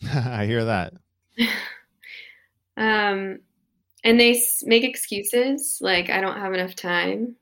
[0.14, 0.94] I hear that.
[2.76, 3.40] Um,
[4.04, 7.36] and they s- make excuses like I don't have enough time.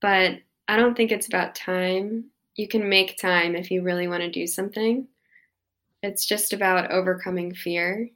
[0.00, 2.26] But I don't think it's about time.
[2.54, 5.08] You can make time if you really want to do something.
[6.02, 8.10] It's just about overcoming fear.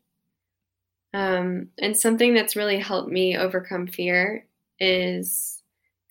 [1.15, 4.47] Um, and something that's really helped me overcome fear
[4.79, 5.63] is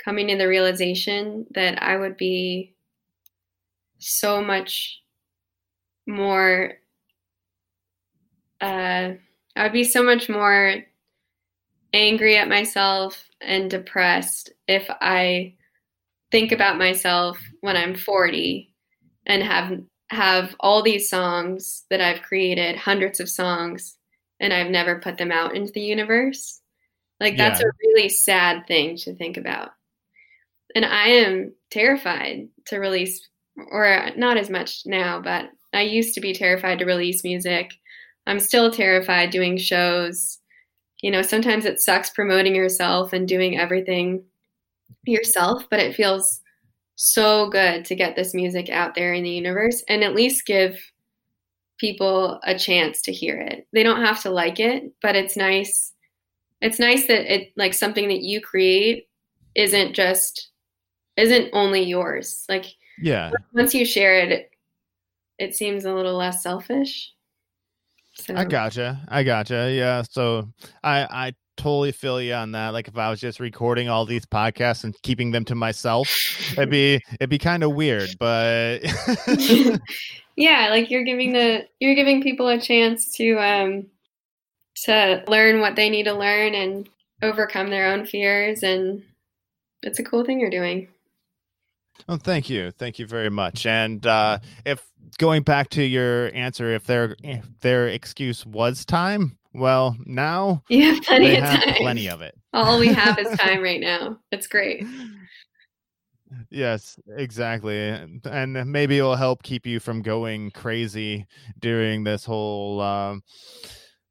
[0.03, 2.73] coming to the realization that I would be
[3.99, 5.01] so much
[6.07, 6.73] more
[8.61, 9.11] uh,
[9.55, 10.75] I would be so much more
[11.93, 15.53] angry at myself and depressed if I
[16.31, 18.73] think about myself when I'm 40
[19.25, 19.79] and have
[20.09, 23.96] have all these songs that I've created, hundreds of songs,
[24.39, 26.61] and I've never put them out into the universe.
[27.19, 27.67] Like that's Yeah.
[27.67, 29.71] a really sad thing to think about.
[30.75, 33.27] And I am terrified to release
[33.71, 37.73] or not as much now, but I used to be terrified to release music.
[38.27, 40.39] I'm still terrified doing shows
[41.01, 44.23] you know, sometimes it sucks promoting yourself and doing everything
[45.05, 46.41] yourself, but it feels
[46.95, 50.79] so good to get this music out there in the universe and at least give
[51.77, 53.67] people a chance to hear it.
[53.73, 55.93] They don't have to like it, but it's nice.
[56.61, 59.07] It's nice that it like something that you create
[59.55, 60.49] isn't just
[61.15, 62.45] isn't only yours.
[62.49, 62.65] Like
[62.99, 63.31] yeah.
[63.53, 64.51] Once you share it, it,
[65.37, 67.13] it seems a little less selfish.
[68.15, 68.35] So.
[68.35, 68.99] I gotcha.
[69.07, 69.71] I gotcha.
[69.71, 70.01] Yeah.
[70.01, 70.49] So
[70.83, 72.69] I I totally feel you on that.
[72.69, 76.07] Like if I was just recording all these podcasts and keeping them to myself,
[76.53, 78.15] it'd be it'd be kind of weird.
[78.19, 78.79] But
[80.37, 83.87] yeah, like you're giving the you're giving people a chance to um
[84.85, 86.87] to learn what they need to learn and
[87.23, 89.03] overcome their own fears and
[89.81, 90.87] it's a cool thing you're doing.
[92.07, 93.65] Oh, thank you, thank you very much.
[93.65, 94.85] And uh, if
[95.17, 100.93] going back to your answer, if their if their excuse was time, well, now you
[100.93, 101.73] have plenty of have time.
[101.77, 102.35] Plenty of it.
[102.53, 104.19] All we have is time right now.
[104.31, 104.85] It's great.
[106.49, 107.77] Yes, exactly.
[108.25, 111.25] And maybe it'll help keep you from going crazy
[111.59, 113.23] during this whole um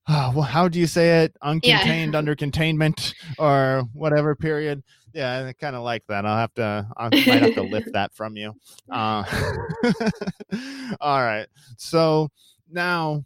[0.09, 1.37] oh, well, how do you say it?
[1.43, 2.19] Uncontained Yeah.
[2.19, 4.83] under containment or whatever period.
[5.13, 6.27] Yeah, I kind of like that.
[6.27, 8.55] I'll have to I might have to lift that from you.
[8.91, 9.25] Uh,
[11.01, 11.47] all right.
[11.77, 12.31] So
[12.71, 13.25] now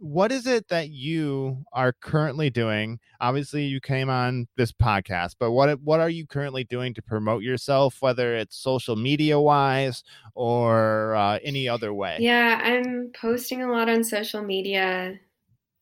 [0.00, 2.98] what is it that you are currently doing?
[3.20, 7.42] Obviously, you came on this podcast, but what what are you currently doing to promote
[7.42, 10.02] yourself, whether it's social media wise
[10.34, 12.16] or uh, any other way?
[12.18, 15.20] Yeah, I'm posting a lot on social media.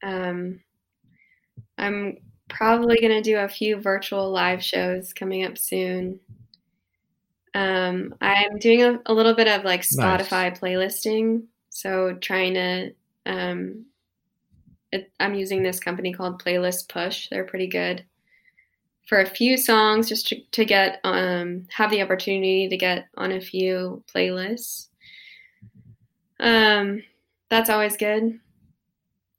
[0.03, 0.61] Um,
[1.79, 6.19] I'm probably going to do a few virtual live shows coming up soon.
[7.55, 11.45] Um, I'm doing a, a little bit of like Spotify playlisting.
[11.71, 12.91] So trying to,
[13.27, 13.87] um,
[14.93, 17.29] it, I'm using this company called Playlist Push.
[17.29, 18.05] They're pretty good
[19.07, 23.33] for a few songs just to, to get, um, have the opportunity to get on
[23.33, 24.89] a few playlists.
[26.41, 27.03] Um,
[27.49, 28.39] that's always good.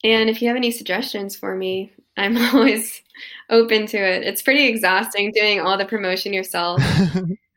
[0.03, 3.01] And if you have any suggestions for me, I'm always
[3.49, 4.23] open to it.
[4.23, 6.81] It's pretty exhausting doing all the promotion yourself.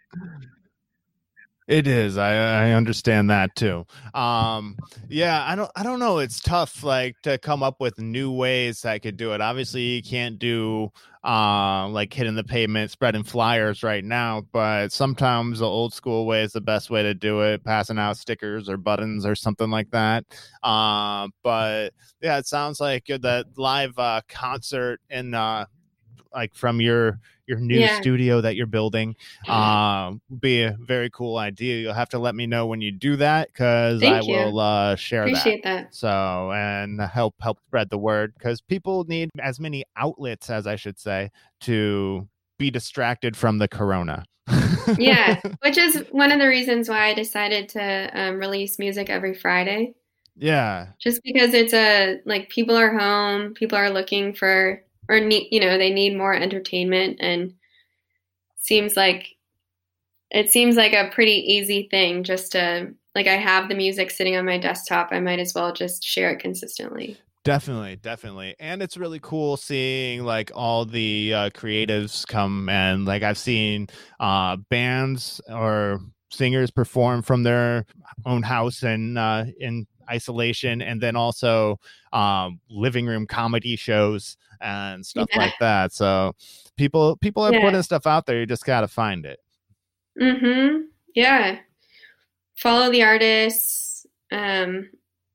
[1.73, 2.19] It is.
[2.19, 3.87] I I understand that too.
[4.13, 4.77] Um
[5.09, 6.19] yeah, I don't I don't know.
[6.19, 9.41] It's tough like to come up with new ways I could do it.
[9.41, 10.91] Obviously, you can't do
[11.25, 16.43] uh like hitting the pavement, spreading flyers right now, but sometimes the old school way
[16.43, 19.91] is the best way to do it, passing out stickers or buttons or something like
[19.93, 20.27] that.
[20.63, 25.65] Um but yeah, it sounds like that live uh concert in uh
[26.35, 28.01] like from your your new Yeah.
[28.01, 29.15] studio that you're building
[29.49, 33.17] um be a very cool idea you'll have to let me know when you do
[33.17, 34.33] that because i you.
[34.33, 35.95] will uh share that that.
[35.95, 40.77] so and help help spread the word because people need as many outlets as i
[40.77, 42.27] should say to
[42.59, 44.25] be distracted from the corona
[44.99, 49.35] Yeah, which is one of the reasons why I decided to um, release music every
[49.35, 49.95] Friday.
[50.37, 55.49] yeah Just because it's a like people are home, people are looking for or need
[55.51, 57.55] you know they need more entertainment and
[58.57, 59.37] seems like
[60.31, 64.37] it seems like a pretty easy thing just to like I have the music sitting
[64.37, 65.09] on my desktop.
[65.13, 67.19] I might as well just share it consistently.
[67.45, 68.55] Definitely, definitely.
[68.59, 73.89] And it's really cool seeing like all the uh, creatives come and like I've seen
[74.21, 77.85] uh bands or singers perform from their
[78.25, 81.79] own house and uh in isolation and then also
[82.13, 85.39] um living room comedy shows and stuff Yeah.
[85.39, 85.93] like that.
[85.93, 86.35] So
[86.77, 87.61] people people are Yeah.
[87.61, 89.41] putting stuff out there, you just got to find it.
[90.21, 90.83] Mm-hmm.
[91.15, 91.59] Yeah.
[92.57, 94.91] Follow the artists, um,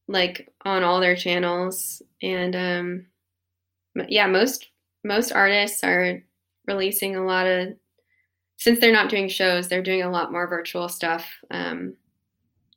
[0.08, 3.06] like on all their channels, and um,
[4.08, 4.70] yeah, most
[5.04, 6.24] most artists are
[6.68, 7.70] releasing a lot of
[8.58, 11.28] since they're not doing shows, they're doing a lot more virtual stuff.
[11.52, 11.96] Um,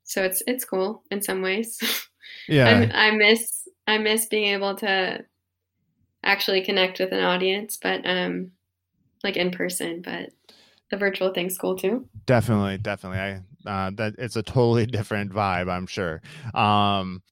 [0.04, 1.78] so it's it's cool in some ways.
[2.48, 2.88] Yeah.
[2.94, 5.24] I, I miss I miss being able to
[6.22, 8.52] actually connect with an audience, but um,
[9.22, 10.02] like in person.
[10.02, 10.30] But
[10.90, 12.08] the virtual thing's cool too.
[12.26, 13.18] Definitely, definitely.
[13.18, 15.70] I uh, that it's a totally different vibe.
[15.70, 16.22] I'm sure.
[16.54, 17.22] Um,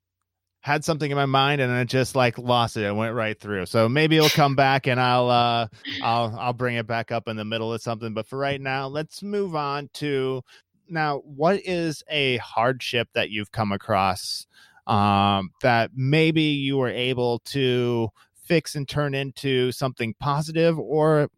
[0.60, 2.84] had something in my mind and I just like lost it.
[2.84, 3.66] It went right through.
[3.66, 5.68] So maybe it'll come back and I'll uh,
[6.02, 8.14] I'll I'll bring it back up in the middle of something.
[8.14, 10.42] But for right now, let's move on to
[10.88, 11.18] now.
[11.18, 14.46] What is a hardship that you've come across
[14.86, 18.08] um, that maybe you were able to
[18.48, 21.28] fix and turn into something positive, or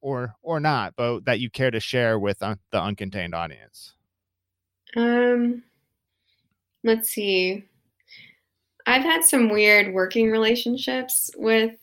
[0.00, 3.94] or or not, but that you care to share with uh, the uncontained audience?
[4.96, 5.62] Um,
[6.84, 7.64] let's see.
[8.86, 11.76] I've had some weird working relationships with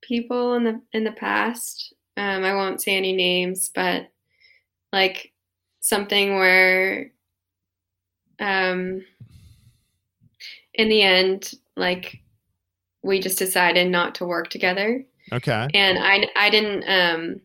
[0.00, 1.92] people in the in the past.
[2.16, 4.08] Um, I won't say any names, but
[4.92, 5.32] like
[5.80, 7.12] something where
[8.40, 9.04] um
[10.74, 12.20] in the end like
[13.08, 15.68] we just decided not to work together Okay.
[15.74, 17.40] and i i didn't um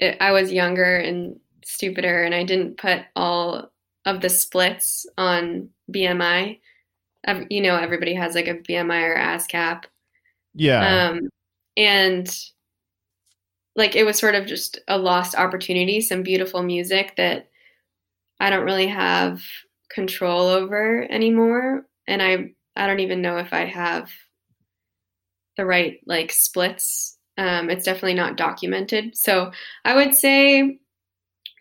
[0.00, 3.70] it, i was younger and stupider and i didn't put all
[4.06, 6.60] of the splits on bmi
[7.24, 9.84] Ev- you know everybody has like a bmi or ascap
[10.54, 11.08] Yeah.
[11.10, 11.28] um,
[11.76, 12.26] and
[13.74, 17.50] like it was sort of just a lost opportunity, some beautiful music that
[18.40, 19.42] I don't really have
[19.90, 21.86] control over anymore.
[22.08, 24.10] And I I don't even know if I have
[25.56, 27.18] the right like splits.
[27.38, 29.16] Um, it's definitely not documented.
[29.16, 29.52] So
[29.84, 30.78] I would say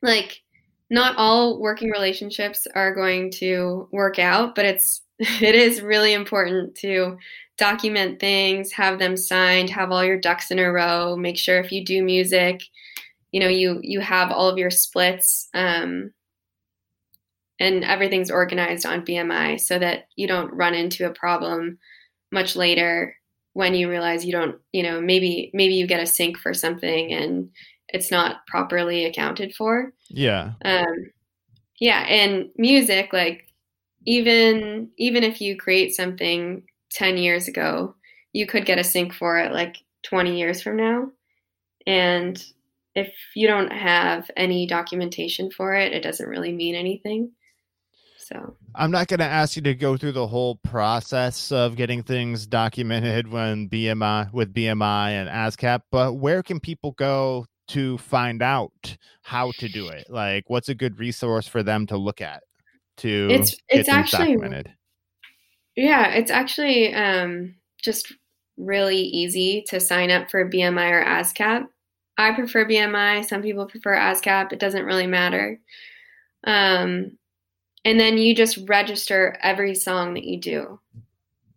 [0.02, 0.42] like
[0.90, 6.76] not all working relationships are going to work out, but it's it is really important
[6.76, 7.18] to
[7.58, 11.72] document things, have them signed, have all your ducks in a row, make sure if
[11.72, 12.62] you do music,
[13.32, 16.12] you know, you you have all of your splits um,
[17.60, 21.80] and everything's organized on BMI so that you don't run into a problem
[22.32, 23.16] much later
[23.56, 27.14] when you realize you don't, you know, maybe maybe you get a sync for something
[27.14, 27.50] and
[27.88, 29.94] it's not properly accounted for.
[30.10, 30.52] yeah.
[30.66, 31.12] Um,
[31.80, 33.48] yeah, and music, like
[34.06, 37.96] even even if you create something ten years ago,
[38.34, 41.12] you could get a sync for it like twenty years from now.
[41.88, 42.44] And
[42.94, 47.32] if you don't have any documentation for it, it doesn't really mean anything.
[48.26, 52.02] So I'm not going to ask you to go through the whole process of getting
[52.02, 58.42] things documented when BMI with BMI and ASCAP, but where can people go to find
[58.42, 60.10] out how to do it?
[60.10, 62.42] Like, what's a good resource for them to look at
[62.98, 64.74] to It's- get it's actually- documented?
[65.76, 67.54] yeah, it's actually um,
[67.84, 68.12] just
[68.58, 71.68] really easy to sign up for BMI or ASCAP.
[72.18, 73.24] I prefer BMI.
[73.24, 74.52] Some people prefer ASCAP.
[74.52, 75.60] It doesn't really matter.
[76.48, 77.18] Um,
[77.86, 80.80] and then you just register every song that you do.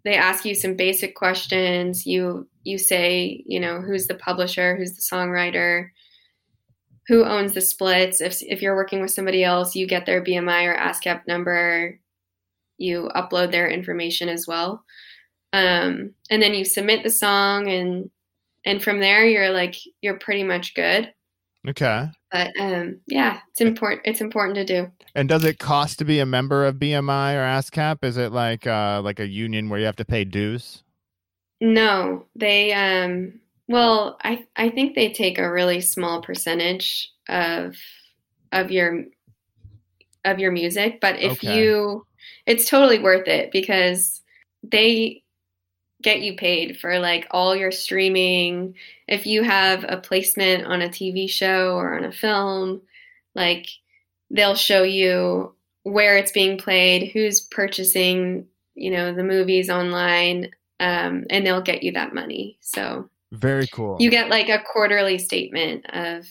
[0.05, 2.07] They ask you some basic questions.
[2.07, 5.89] You you say, you know, who's the publisher, who's the songwriter,
[7.09, 8.21] who owns the splits.
[8.21, 11.99] If if you're working with somebody else, you get their BMI or ASCAP number.
[12.77, 14.85] You upload their information as well,
[15.53, 18.11] um, and then you submit the song, and
[18.65, 21.13] and from there you're like you're pretty much good.
[21.67, 22.09] Okay.
[22.31, 24.03] But um, yeah, it's important.
[24.05, 24.91] It's important to do.
[25.15, 28.05] And does it cost to be a member of BMI or ASCAP?
[28.05, 30.83] Is it like uh like a union where you have to pay dues?
[31.61, 37.77] No, they um well, I I think they take a really small percentage of
[38.53, 39.05] of your
[40.25, 41.57] of your music, but if Okay.
[41.57, 42.07] you
[42.47, 44.23] it's totally worth it because
[44.63, 45.23] they
[46.03, 48.75] get you paid for like all your streaming.
[49.07, 52.83] If you have a placement on a TV show or on a film,
[53.35, 53.67] like
[54.31, 61.25] they'll show you where it's being played, who's purchasing, you know, the movies online, um,
[61.31, 62.59] and they'll get you that money.
[62.61, 63.97] So Very cool.
[63.99, 66.27] you get like a quarterly statement of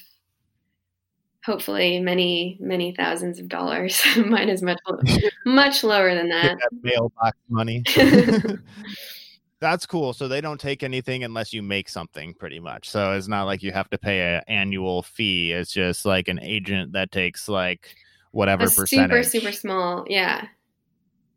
[1.44, 4.02] hopefully many, many thousands of dollars.
[4.18, 4.80] Mine is much,
[5.46, 6.58] much lower than Get that.
[6.60, 7.84] that mailbox money.
[9.60, 10.14] That's cool.
[10.14, 12.90] So they don't take anything unless you make something, pretty much.
[12.90, 15.52] So it's not like you have to pay an annual fee.
[15.52, 17.96] It's just like an agent that takes like
[18.32, 19.26] whatever A percentage.
[19.26, 20.06] super, super small.
[20.08, 20.48] Yeah.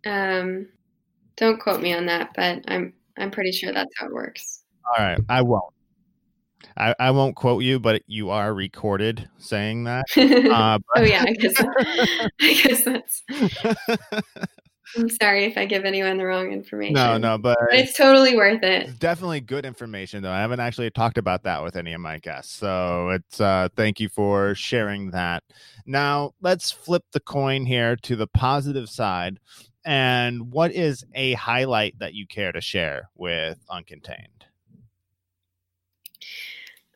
[0.04, 0.68] Um,
[1.36, 4.64] don't quote me on that, but I'm, I'm pretty sure that's how it works.
[4.84, 5.72] All right, I won't.
[6.76, 10.04] I, I won't quote you, but you are recorded saying that.
[10.50, 11.54] Uh, oh yeah, I guess,
[12.40, 13.22] I guess that's,
[14.96, 16.94] I'm sorry if I give anyone the wrong information.
[16.94, 18.98] no, no, but But it's totally worth it.
[18.98, 20.32] Definitely good information though.
[20.32, 22.54] I haven't actually talked about that with any of my guests.
[22.54, 25.42] So it's uh thank you for sharing that.
[25.86, 29.38] Now, let's flip the coin here to the positive side.
[29.84, 34.44] And what is a highlight that you care to share with Uncontained?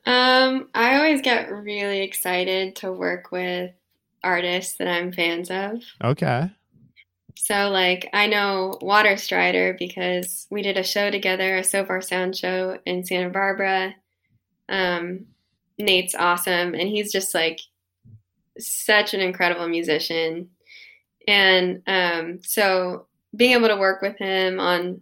[0.05, 3.71] Um, I always get really excited to work with
[4.23, 5.81] artists that I'm fans of.
[6.03, 6.51] Okay.
[7.37, 12.79] So, like, I know Waterstrider because we did a show together, a Sofar Sound show
[12.85, 13.93] in Santa Barbara.
[14.69, 15.27] Um,
[15.77, 17.59] Nate's awesome, and he's just like
[18.57, 20.49] such an incredible musician.
[21.27, 25.01] And um, so, being able to work with him on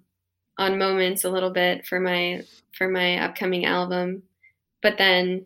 [0.57, 2.41] on moments a little bit for my
[2.75, 4.23] for my upcoming album,
[4.81, 5.45] but then,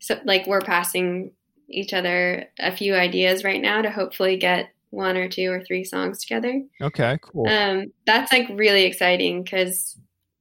[0.00, 1.32] so like, we're passing
[1.68, 5.84] each other a few ideas right now to hopefully get one or two or three
[5.84, 6.62] songs together.
[6.80, 7.48] Okay, cool.
[7.48, 9.96] Um, that's like really exciting because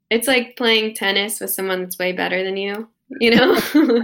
[0.10, 2.88] it's like playing tennis with someone that's way better than you.
[3.20, 3.54] You know,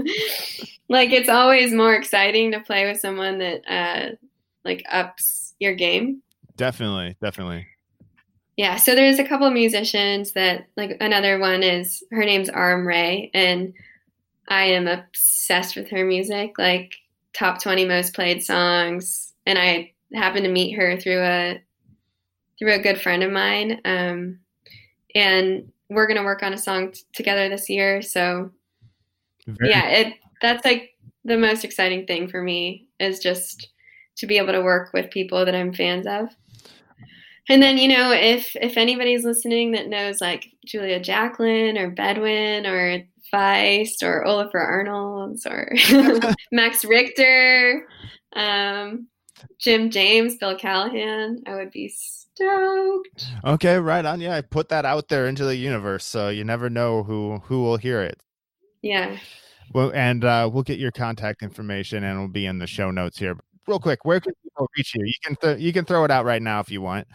[0.89, 4.16] like it's always more exciting to play with someone that uh,
[4.66, 6.22] like ups your game.
[6.58, 7.66] Definitely, definitely.
[8.58, 12.86] Yeah, so there's a couple of musicians that like another one is her name's Arm
[12.86, 13.74] Ray and
[14.50, 16.95] I am obsessed with her music, like
[17.34, 21.62] top 20 most played songs and I happened to meet her through a
[22.57, 23.80] through a good friend of mine.
[23.86, 24.39] Um,
[25.16, 28.51] and we're going to work on a song t- together this year, so
[29.47, 30.95] Very- yeah, it that's like
[31.26, 33.70] the most exciting thing for me is just
[34.18, 36.30] to be able to work with people that I'm fans of.
[37.49, 42.68] And then, you know, if if anybody's listening that knows like Julia Jacklin or Bedouine
[42.68, 43.03] or
[43.34, 45.74] Feist or Olafur Arnalds or
[46.51, 47.88] Max Richter,
[48.34, 49.07] um,
[49.58, 53.28] Jim James, Bill Callahan, I would be stoked.
[53.44, 54.22] Okay, right on.
[54.22, 57.64] Yeah, I put that out there into the universe, so you never know who who
[57.64, 58.22] will hear it.
[58.82, 59.18] Yeah.
[59.74, 63.20] Well, and uh, we'll get your contact information, and it'll be in the show notes
[63.20, 63.38] here.
[63.68, 65.06] Real quick, where can people reach you?
[65.06, 67.08] You can th- you can throw it out right now if you want.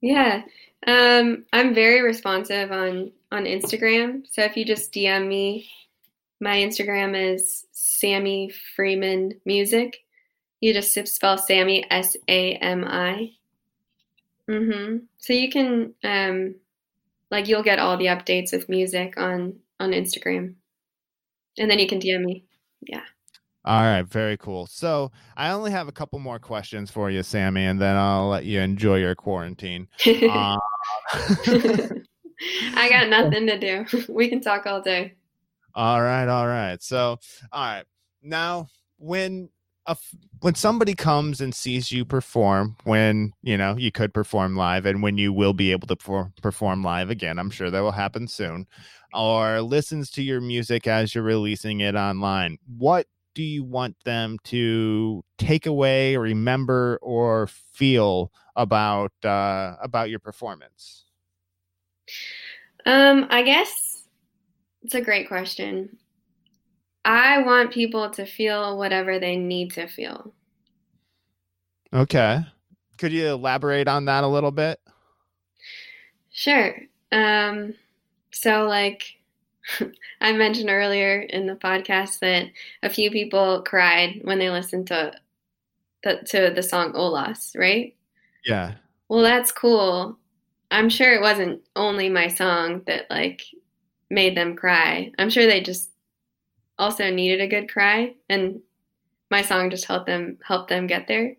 [0.00, 0.42] Yeah.
[0.86, 4.24] Um, I'm very responsive on on Instagram.
[4.30, 5.68] So if you just DM me,
[6.40, 10.04] my Instagram is Sammy Freeman Music.
[10.62, 13.32] You just spell Sammy S A M I.
[14.48, 15.02] Mhm.
[15.18, 16.54] So you can um
[17.30, 20.54] like you'll get all the updates with music on on Instagram.
[21.58, 22.44] And then you can DM me.
[22.80, 23.02] Yeah.
[23.64, 24.66] All right, very cool.
[24.66, 28.44] So I only have a couple more questions for you, Sammy, and then I'll let
[28.44, 29.88] you enjoy your quarantine.
[30.06, 30.56] Uh,
[32.74, 34.04] I got nothing to do.
[34.12, 35.14] We can talk all day.
[35.74, 36.82] all right, all right.
[36.82, 37.18] So,
[37.52, 37.84] all right.
[38.22, 38.66] Now,
[38.98, 39.48] when
[40.40, 45.02] when somebody comes and sees you perform, when you know you could perform live, and
[45.02, 48.28] when you will be able to per- perform live again, I'm sure that will happen
[48.28, 48.66] soon,
[49.12, 54.38] or listens to your music as you're releasing it online, what do you want them
[54.44, 61.04] to take away, remember, or feel about uh, about your performance?
[62.84, 64.04] Um, I guess
[64.82, 65.96] it's a great question.
[67.04, 70.32] I want people to feel whatever they need to feel.
[71.92, 72.40] Okay.
[72.98, 74.80] Could you elaborate on that a little bit?
[76.30, 76.76] Sure.
[77.10, 77.74] Um,
[78.30, 79.18] so like
[80.20, 82.46] I mentioned earlier in the podcast that
[82.82, 85.12] a few people cried when they listened to
[86.02, 87.94] the, to the song Olas, right?
[88.44, 88.74] Yeah.
[89.08, 90.18] Well, that's cool.
[90.70, 93.42] I'm sure it wasn't only my song that like
[94.10, 95.12] made them cry.
[95.18, 95.91] I'm sure they just
[96.82, 98.60] also needed a good cry and
[99.30, 101.36] my song just helped them help them get there.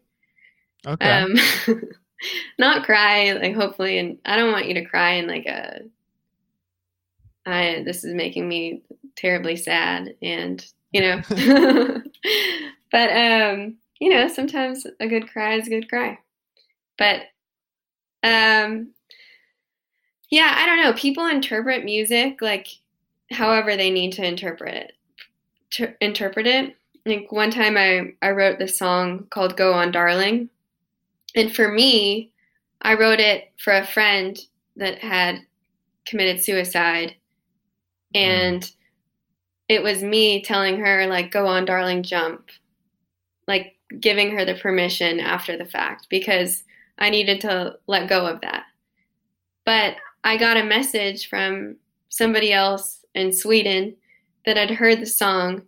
[0.87, 1.05] Okay.
[1.05, 1.35] Um
[2.57, 5.81] not cry like hopefully and I don't want you to cry in like a
[7.45, 8.83] I this is making me
[9.17, 11.21] terribly sad and you know
[12.91, 16.17] but um you know sometimes a good cry is a good cry.
[16.97, 17.23] But
[18.23, 18.93] um
[20.29, 20.93] yeah, I don't know.
[20.93, 22.67] People interpret music like
[23.29, 24.93] however they need to interpret it.
[25.73, 26.75] To interpret it.
[27.05, 30.49] Like one time I I wrote this song called Go On Darling.
[31.35, 32.31] And for me,
[32.81, 34.39] I wrote it for a friend
[34.75, 35.39] that had
[36.05, 37.15] committed suicide
[38.13, 38.29] mm-hmm.
[38.29, 38.71] and
[39.69, 42.49] it was me telling her like go on darling jump
[43.47, 46.63] like giving her the permission after the fact because
[46.97, 48.63] I needed to let go of that.
[49.65, 51.77] But I got a message from
[52.09, 53.95] somebody else in Sweden
[54.45, 55.63] that had heard the song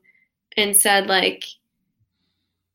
[0.58, 1.44] and said like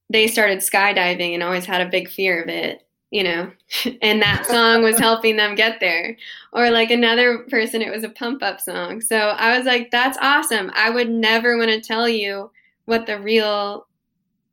[0.08, 3.50] they started skydiving and always had a big fear of it, you know,
[4.02, 6.16] and that song was helping them get there.
[6.52, 9.00] Or like another person, it was a pump up song.
[9.00, 10.70] So I was like, that's awesome.
[10.74, 12.50] I would never want to tell you
[12.86, 13.86] what the real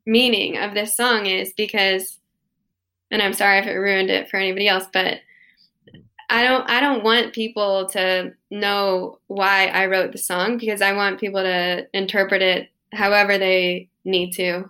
[0.06, 2.18] meaning of this song is because
[3.12, 5.22] and I'm sorry if it ruined it for anybody else, but
[6.30, 10.94] I don't I don't want people to know why I wrote the song because I
[10.94, 14.70] want people to interpret it however they need to.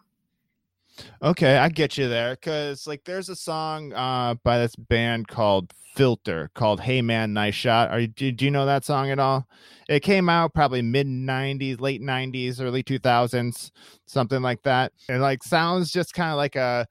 [1.21, 2.35] Okay, I get you there.
[2.35, 7.55] Cause like there's a song uh by this band called Filter called Hey Man Nice
[7.55, 7.89] Shot.
[7.89, 9.47] Are you do, do you know that song at all?
[9.89, 13.71] It came out probably mid nineties, late nineties, early two thousands,
[14.05, 14.91] something like that.
[15.09, 16.87] It like sounds just kind of like a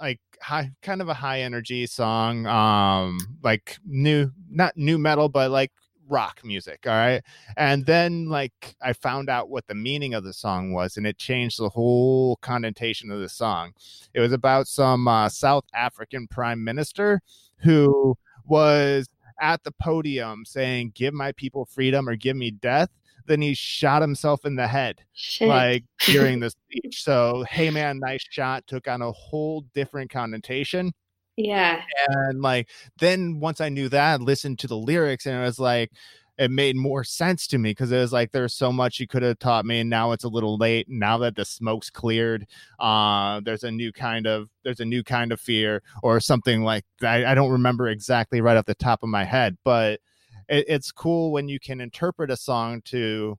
[0.00, 2.46] like high kind of a high energy song.
[2.46, 5.72] Um like new not nu metal, but like
[6.10, 7.22] rock music all right
[7.58, 11.18] and then like i found out what the meaning of the song was and it
[11.18, 13.72] changed the whole connotation of the song
[14.14, 17.20] it was about some uh, south african prime minister
[17.58, 18.16] who
[18.46, 19.06] was
[19.40, 22.90] at the podium saying, Give my people freedom or give me death,
[23.28, 25.48] then he shot himself in the head Shit.
[25.48, 27.02] like during the speech.
[27.04, 30.92] So, hey man, nice shot took on a whole different connotation.
[31.36, 31.82] yeah.
[32.08, 32.68] And like
[32.98, 35.90] then once I knew that, I listened to the lyrics and it was like
[36.38, 39.22] it made more sense to me because it was like there's so much you could
[39.22, 42.46] have taught me and now it's a little late now that the smoke's cleared
[42.78, 46.84] uh there's a new kind of there's a new kind of fear or something like
[47.02, 50.00] I, I don't remember exactly right off the top of my head but
[50.48, 53.38] it, it's cool when you can interpret a song to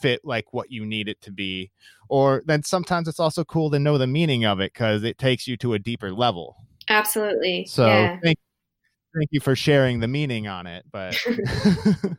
[0.00, 1.70] fit like what you need it to be
[2.08, 5.48] or then sometimes it's also cool to know the meaning of it because it takes
[5.48, 6.56] you to a deeper level
[6.88, 7.66] Absolutely.
[7.66, 8.16] so yeah.
[8.22, 8.38] thank,
[9.16, 10.84] thank you for sharing the meaning on it.
[10.92, 11.16] But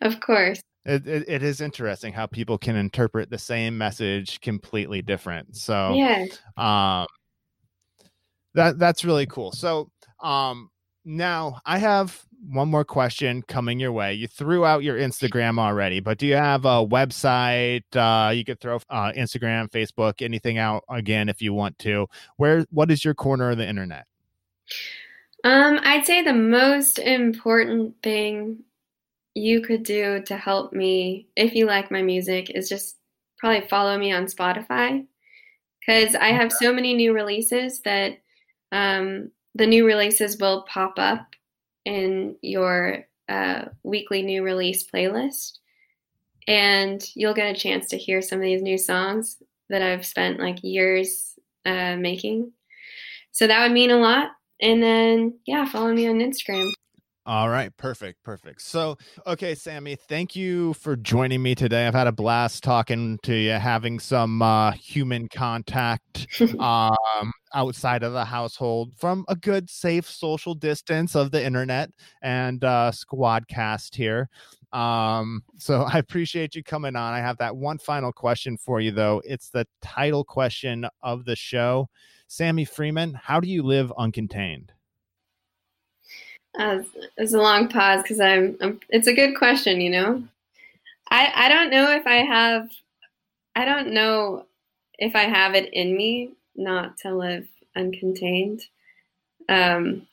[0.00, 0.60] of course.
[0.84, 5.56] it, it, it is interesting how people can interpret the same message completely different.
[5.56, 6.26] So Yeah.
[6.56, 7.06] um,
[8.54, 9.52] that that's really cool.
[9.52, 9.90] So
[10.22, 10.70] um,
[11.04, 14.14] now I have one more question coming your way.
[14.14, 17.84] You threw out your Instagram already, but do you have a website?
[17.94, 22.08] Uh, you could throw uh, Instagram, Facebook, anything out again if you want to.
[22.36, 24.06] Where what is your corner of the internet?
[25.44, 28.64] Um, I'd say the most important thing
[29.34, 32.96] you could do to help me, if you like my music, is just
[33.38, 35.06] probably follow me on Spotify.
[35.80, 38.18] Because I have so many new releases that
[38.70, 41.34] um, the new releases will pop up
[41.84, 45.58] in your uh, weekly new release playlist.
[46.48, 49.36] And you'll get a chance to hear some of these new songs
[49.68, 52.52] that I've spent like years uh, making.
[53.30, 54.30] So that would mean a lot.
[54.60, 56.70] And then, yeah, follow me on Instagram.
[57.24, 58.62] All right, perfect, perfect.
[58.62, 58.98] So,
[59.28, 61.86] okay, Sammy, thank you for joining me today.
[61.86, 66.26] I've had a blast talking to you, having some uh, human contact
[66.58, 71.90] um, outside of the household from a good, safe social distance of the internet
[72.22, 74.28] and uh, Squadcast here.
[74.72, 77.14] Um, so I appreciate you coming on.
[77.14, 79.22] I have that one final question for you, though.
[79.24, 81.88] It's the title question of the show.
[82.26, 84.70] Sammy Freeman, how do you live uncontained?
[86.58, 86.82] Uh,
[87.16, 88.80] it's a long pause because I'm, I'm.
[88.90, 90.22] It's a good question, you know.
[91.10, 92.68] I I don't know if I have.
[93.56, 94.46] I don't know
[94.98, 98.62] if I have it in me not to live uncontained.
[99.48, 100.06] Um,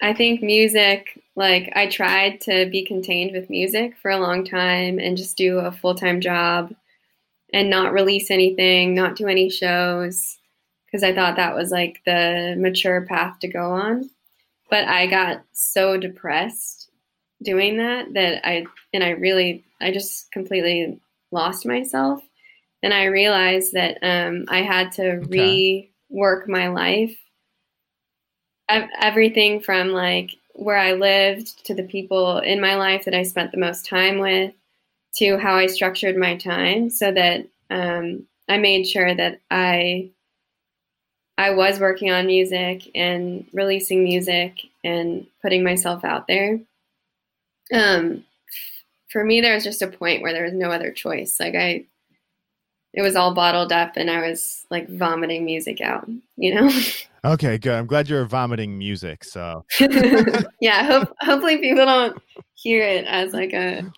[0.00, 1.22] I think music.
[1.36, 5.58] Like I tried to be contained with music for a long time and just do
[5.58, 6.74] a full time job,
[7.52, 10.38] and not release anything, not do any shows,
[10.86, 14.10] because I thought that was like the mature path to go on
[14.72, 16.90] but I got so depressed
[17.42, 18.64] doing that that I
[18.94, 20.98] and I really I just completely
[21.30, 22.22] lost myself
[22.82, 25.88] and I realized that um, I had to Okay.
[26.10, 27.14] rework my life
[28.70, 33.24] Ev- everything from like where I lived to the people in my life that I
[33.24, 34.54] spent the most time with
[35.16, 40.12] to how I structured my time so that um, I made sure that I
[41.38, 46.60] I was working on music and releasing music and putting myself out there.
[47.72, 48.24] Um,
[49.08, 51.38] for me, there was just a point where there was no other choice.
[51.40, 51.84] Like I,
[52.92, 56.08] it was all bottled up, and I was like vomiting music out.
[56.36, 56.70] You know?
[57.24, 57.74] Okay, good.
[57.74, 59.22] I'm glad you're vomiting music.
[59.22, 59.64] So,
[60.60, 60.84] yeah.
[60.84, 62.20] Hope hopefully people don't
[62.54, 63.92] hear it as like a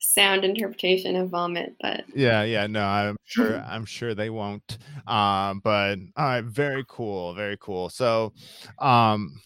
[0.00, 4.78] sound interpretation of vomit, but yeah, yeah, no, I'm sure, I'm sure they won't.
[5.06, 7.88] Um, but all right, very cool, very cool.
[7.90, 8.32] So,
[8.78, 9.40] um,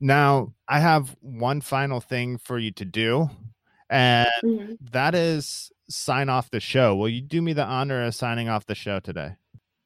[0.00, 3.28] now I have one final thing for you to do,
[3.90, 4.78] and Mhm.
[4.92, 6.94] that is sign off the show.
[6.94, 9.34] Will you do me the honor of signing off the show today?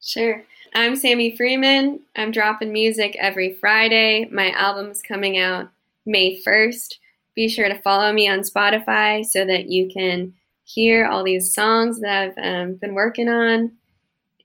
[0.02, 0.44] Sure.
[0.74, 2.00] I'm Sammy Freeman.
[2.16, 4.26] I'm dropping music every Friday.
[4.32, 5.70] My album's coming out
[6.06, 6.98] May 1st.
[7.34, 12.00] Be sure to follow me on Spotify so that you can hear all these songs
[12.00, 13.72] that I've um, been working on.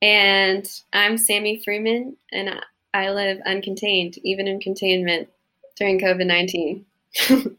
[0.01, 2.49] And I'm Sammy Freeman, and
[2.93, 5.29] I- live uncontained, even in containment
[5.75, 6.85] during COVID 19.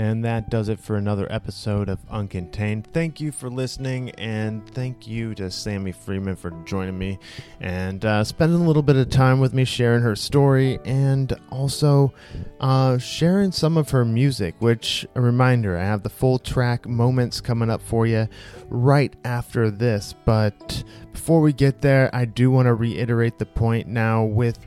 [0.00, 2.86] And that does it for another episode of Uncontained.
[2.86, 7.18] Thank you for listening, and thank you to Sammy Freeman for joining me
[7.60, 12.14] and uh, spending a little bit of time with me, sharing her story, and also
[12.60, 14.54] uh, sharing some of her music.
[14.58, 18.26] Which, a reminder, I have the full track moments coming up for you
[18.70, 20.14] right after this.
[20.24, 20.82] But
[21.12, 24.58] before we get there, I do want to reiterate the point now with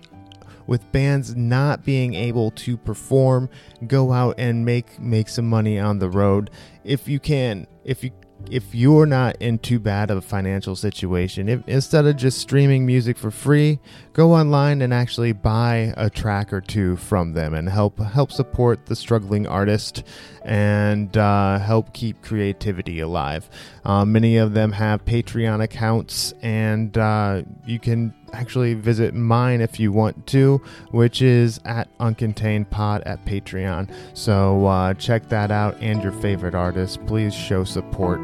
[0.68, 3.50] with bands not being able to perform
[3.88, 6.50] go out and make make some money on the road.
[6.84, 8.12] If you can if you
[8.50, 12.86] if you're not in too bad of a financial situation, if instead of just streaming
[12.86, 13.80] music for free,
[14.14, 18.86] go online and actually buy a track or two from them and help help support
[18.86, 20.04] the struggling artist
[20.44, 23.50] and uh, help keep creativity alive.
[23.86, 29.80] Uh, many of them have Patreon accounts, and uh, you can actually visit mine if
[29.80, 30.58] you want to,
[30.92, 33.94] which is at Uncontained Pod at Patreon.
[34.14, 36.98] So uh, check that out and your favorite artists.
[37.08, 38.20] Please show support.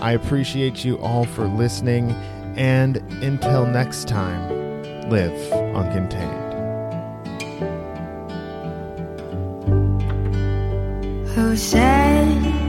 [0.00, 2.10] I appreciate you all for listening,
[2.56, 4.48] and until next time,
[5.10, 6.49] live uncontained.
[11.40, 12.59] Who said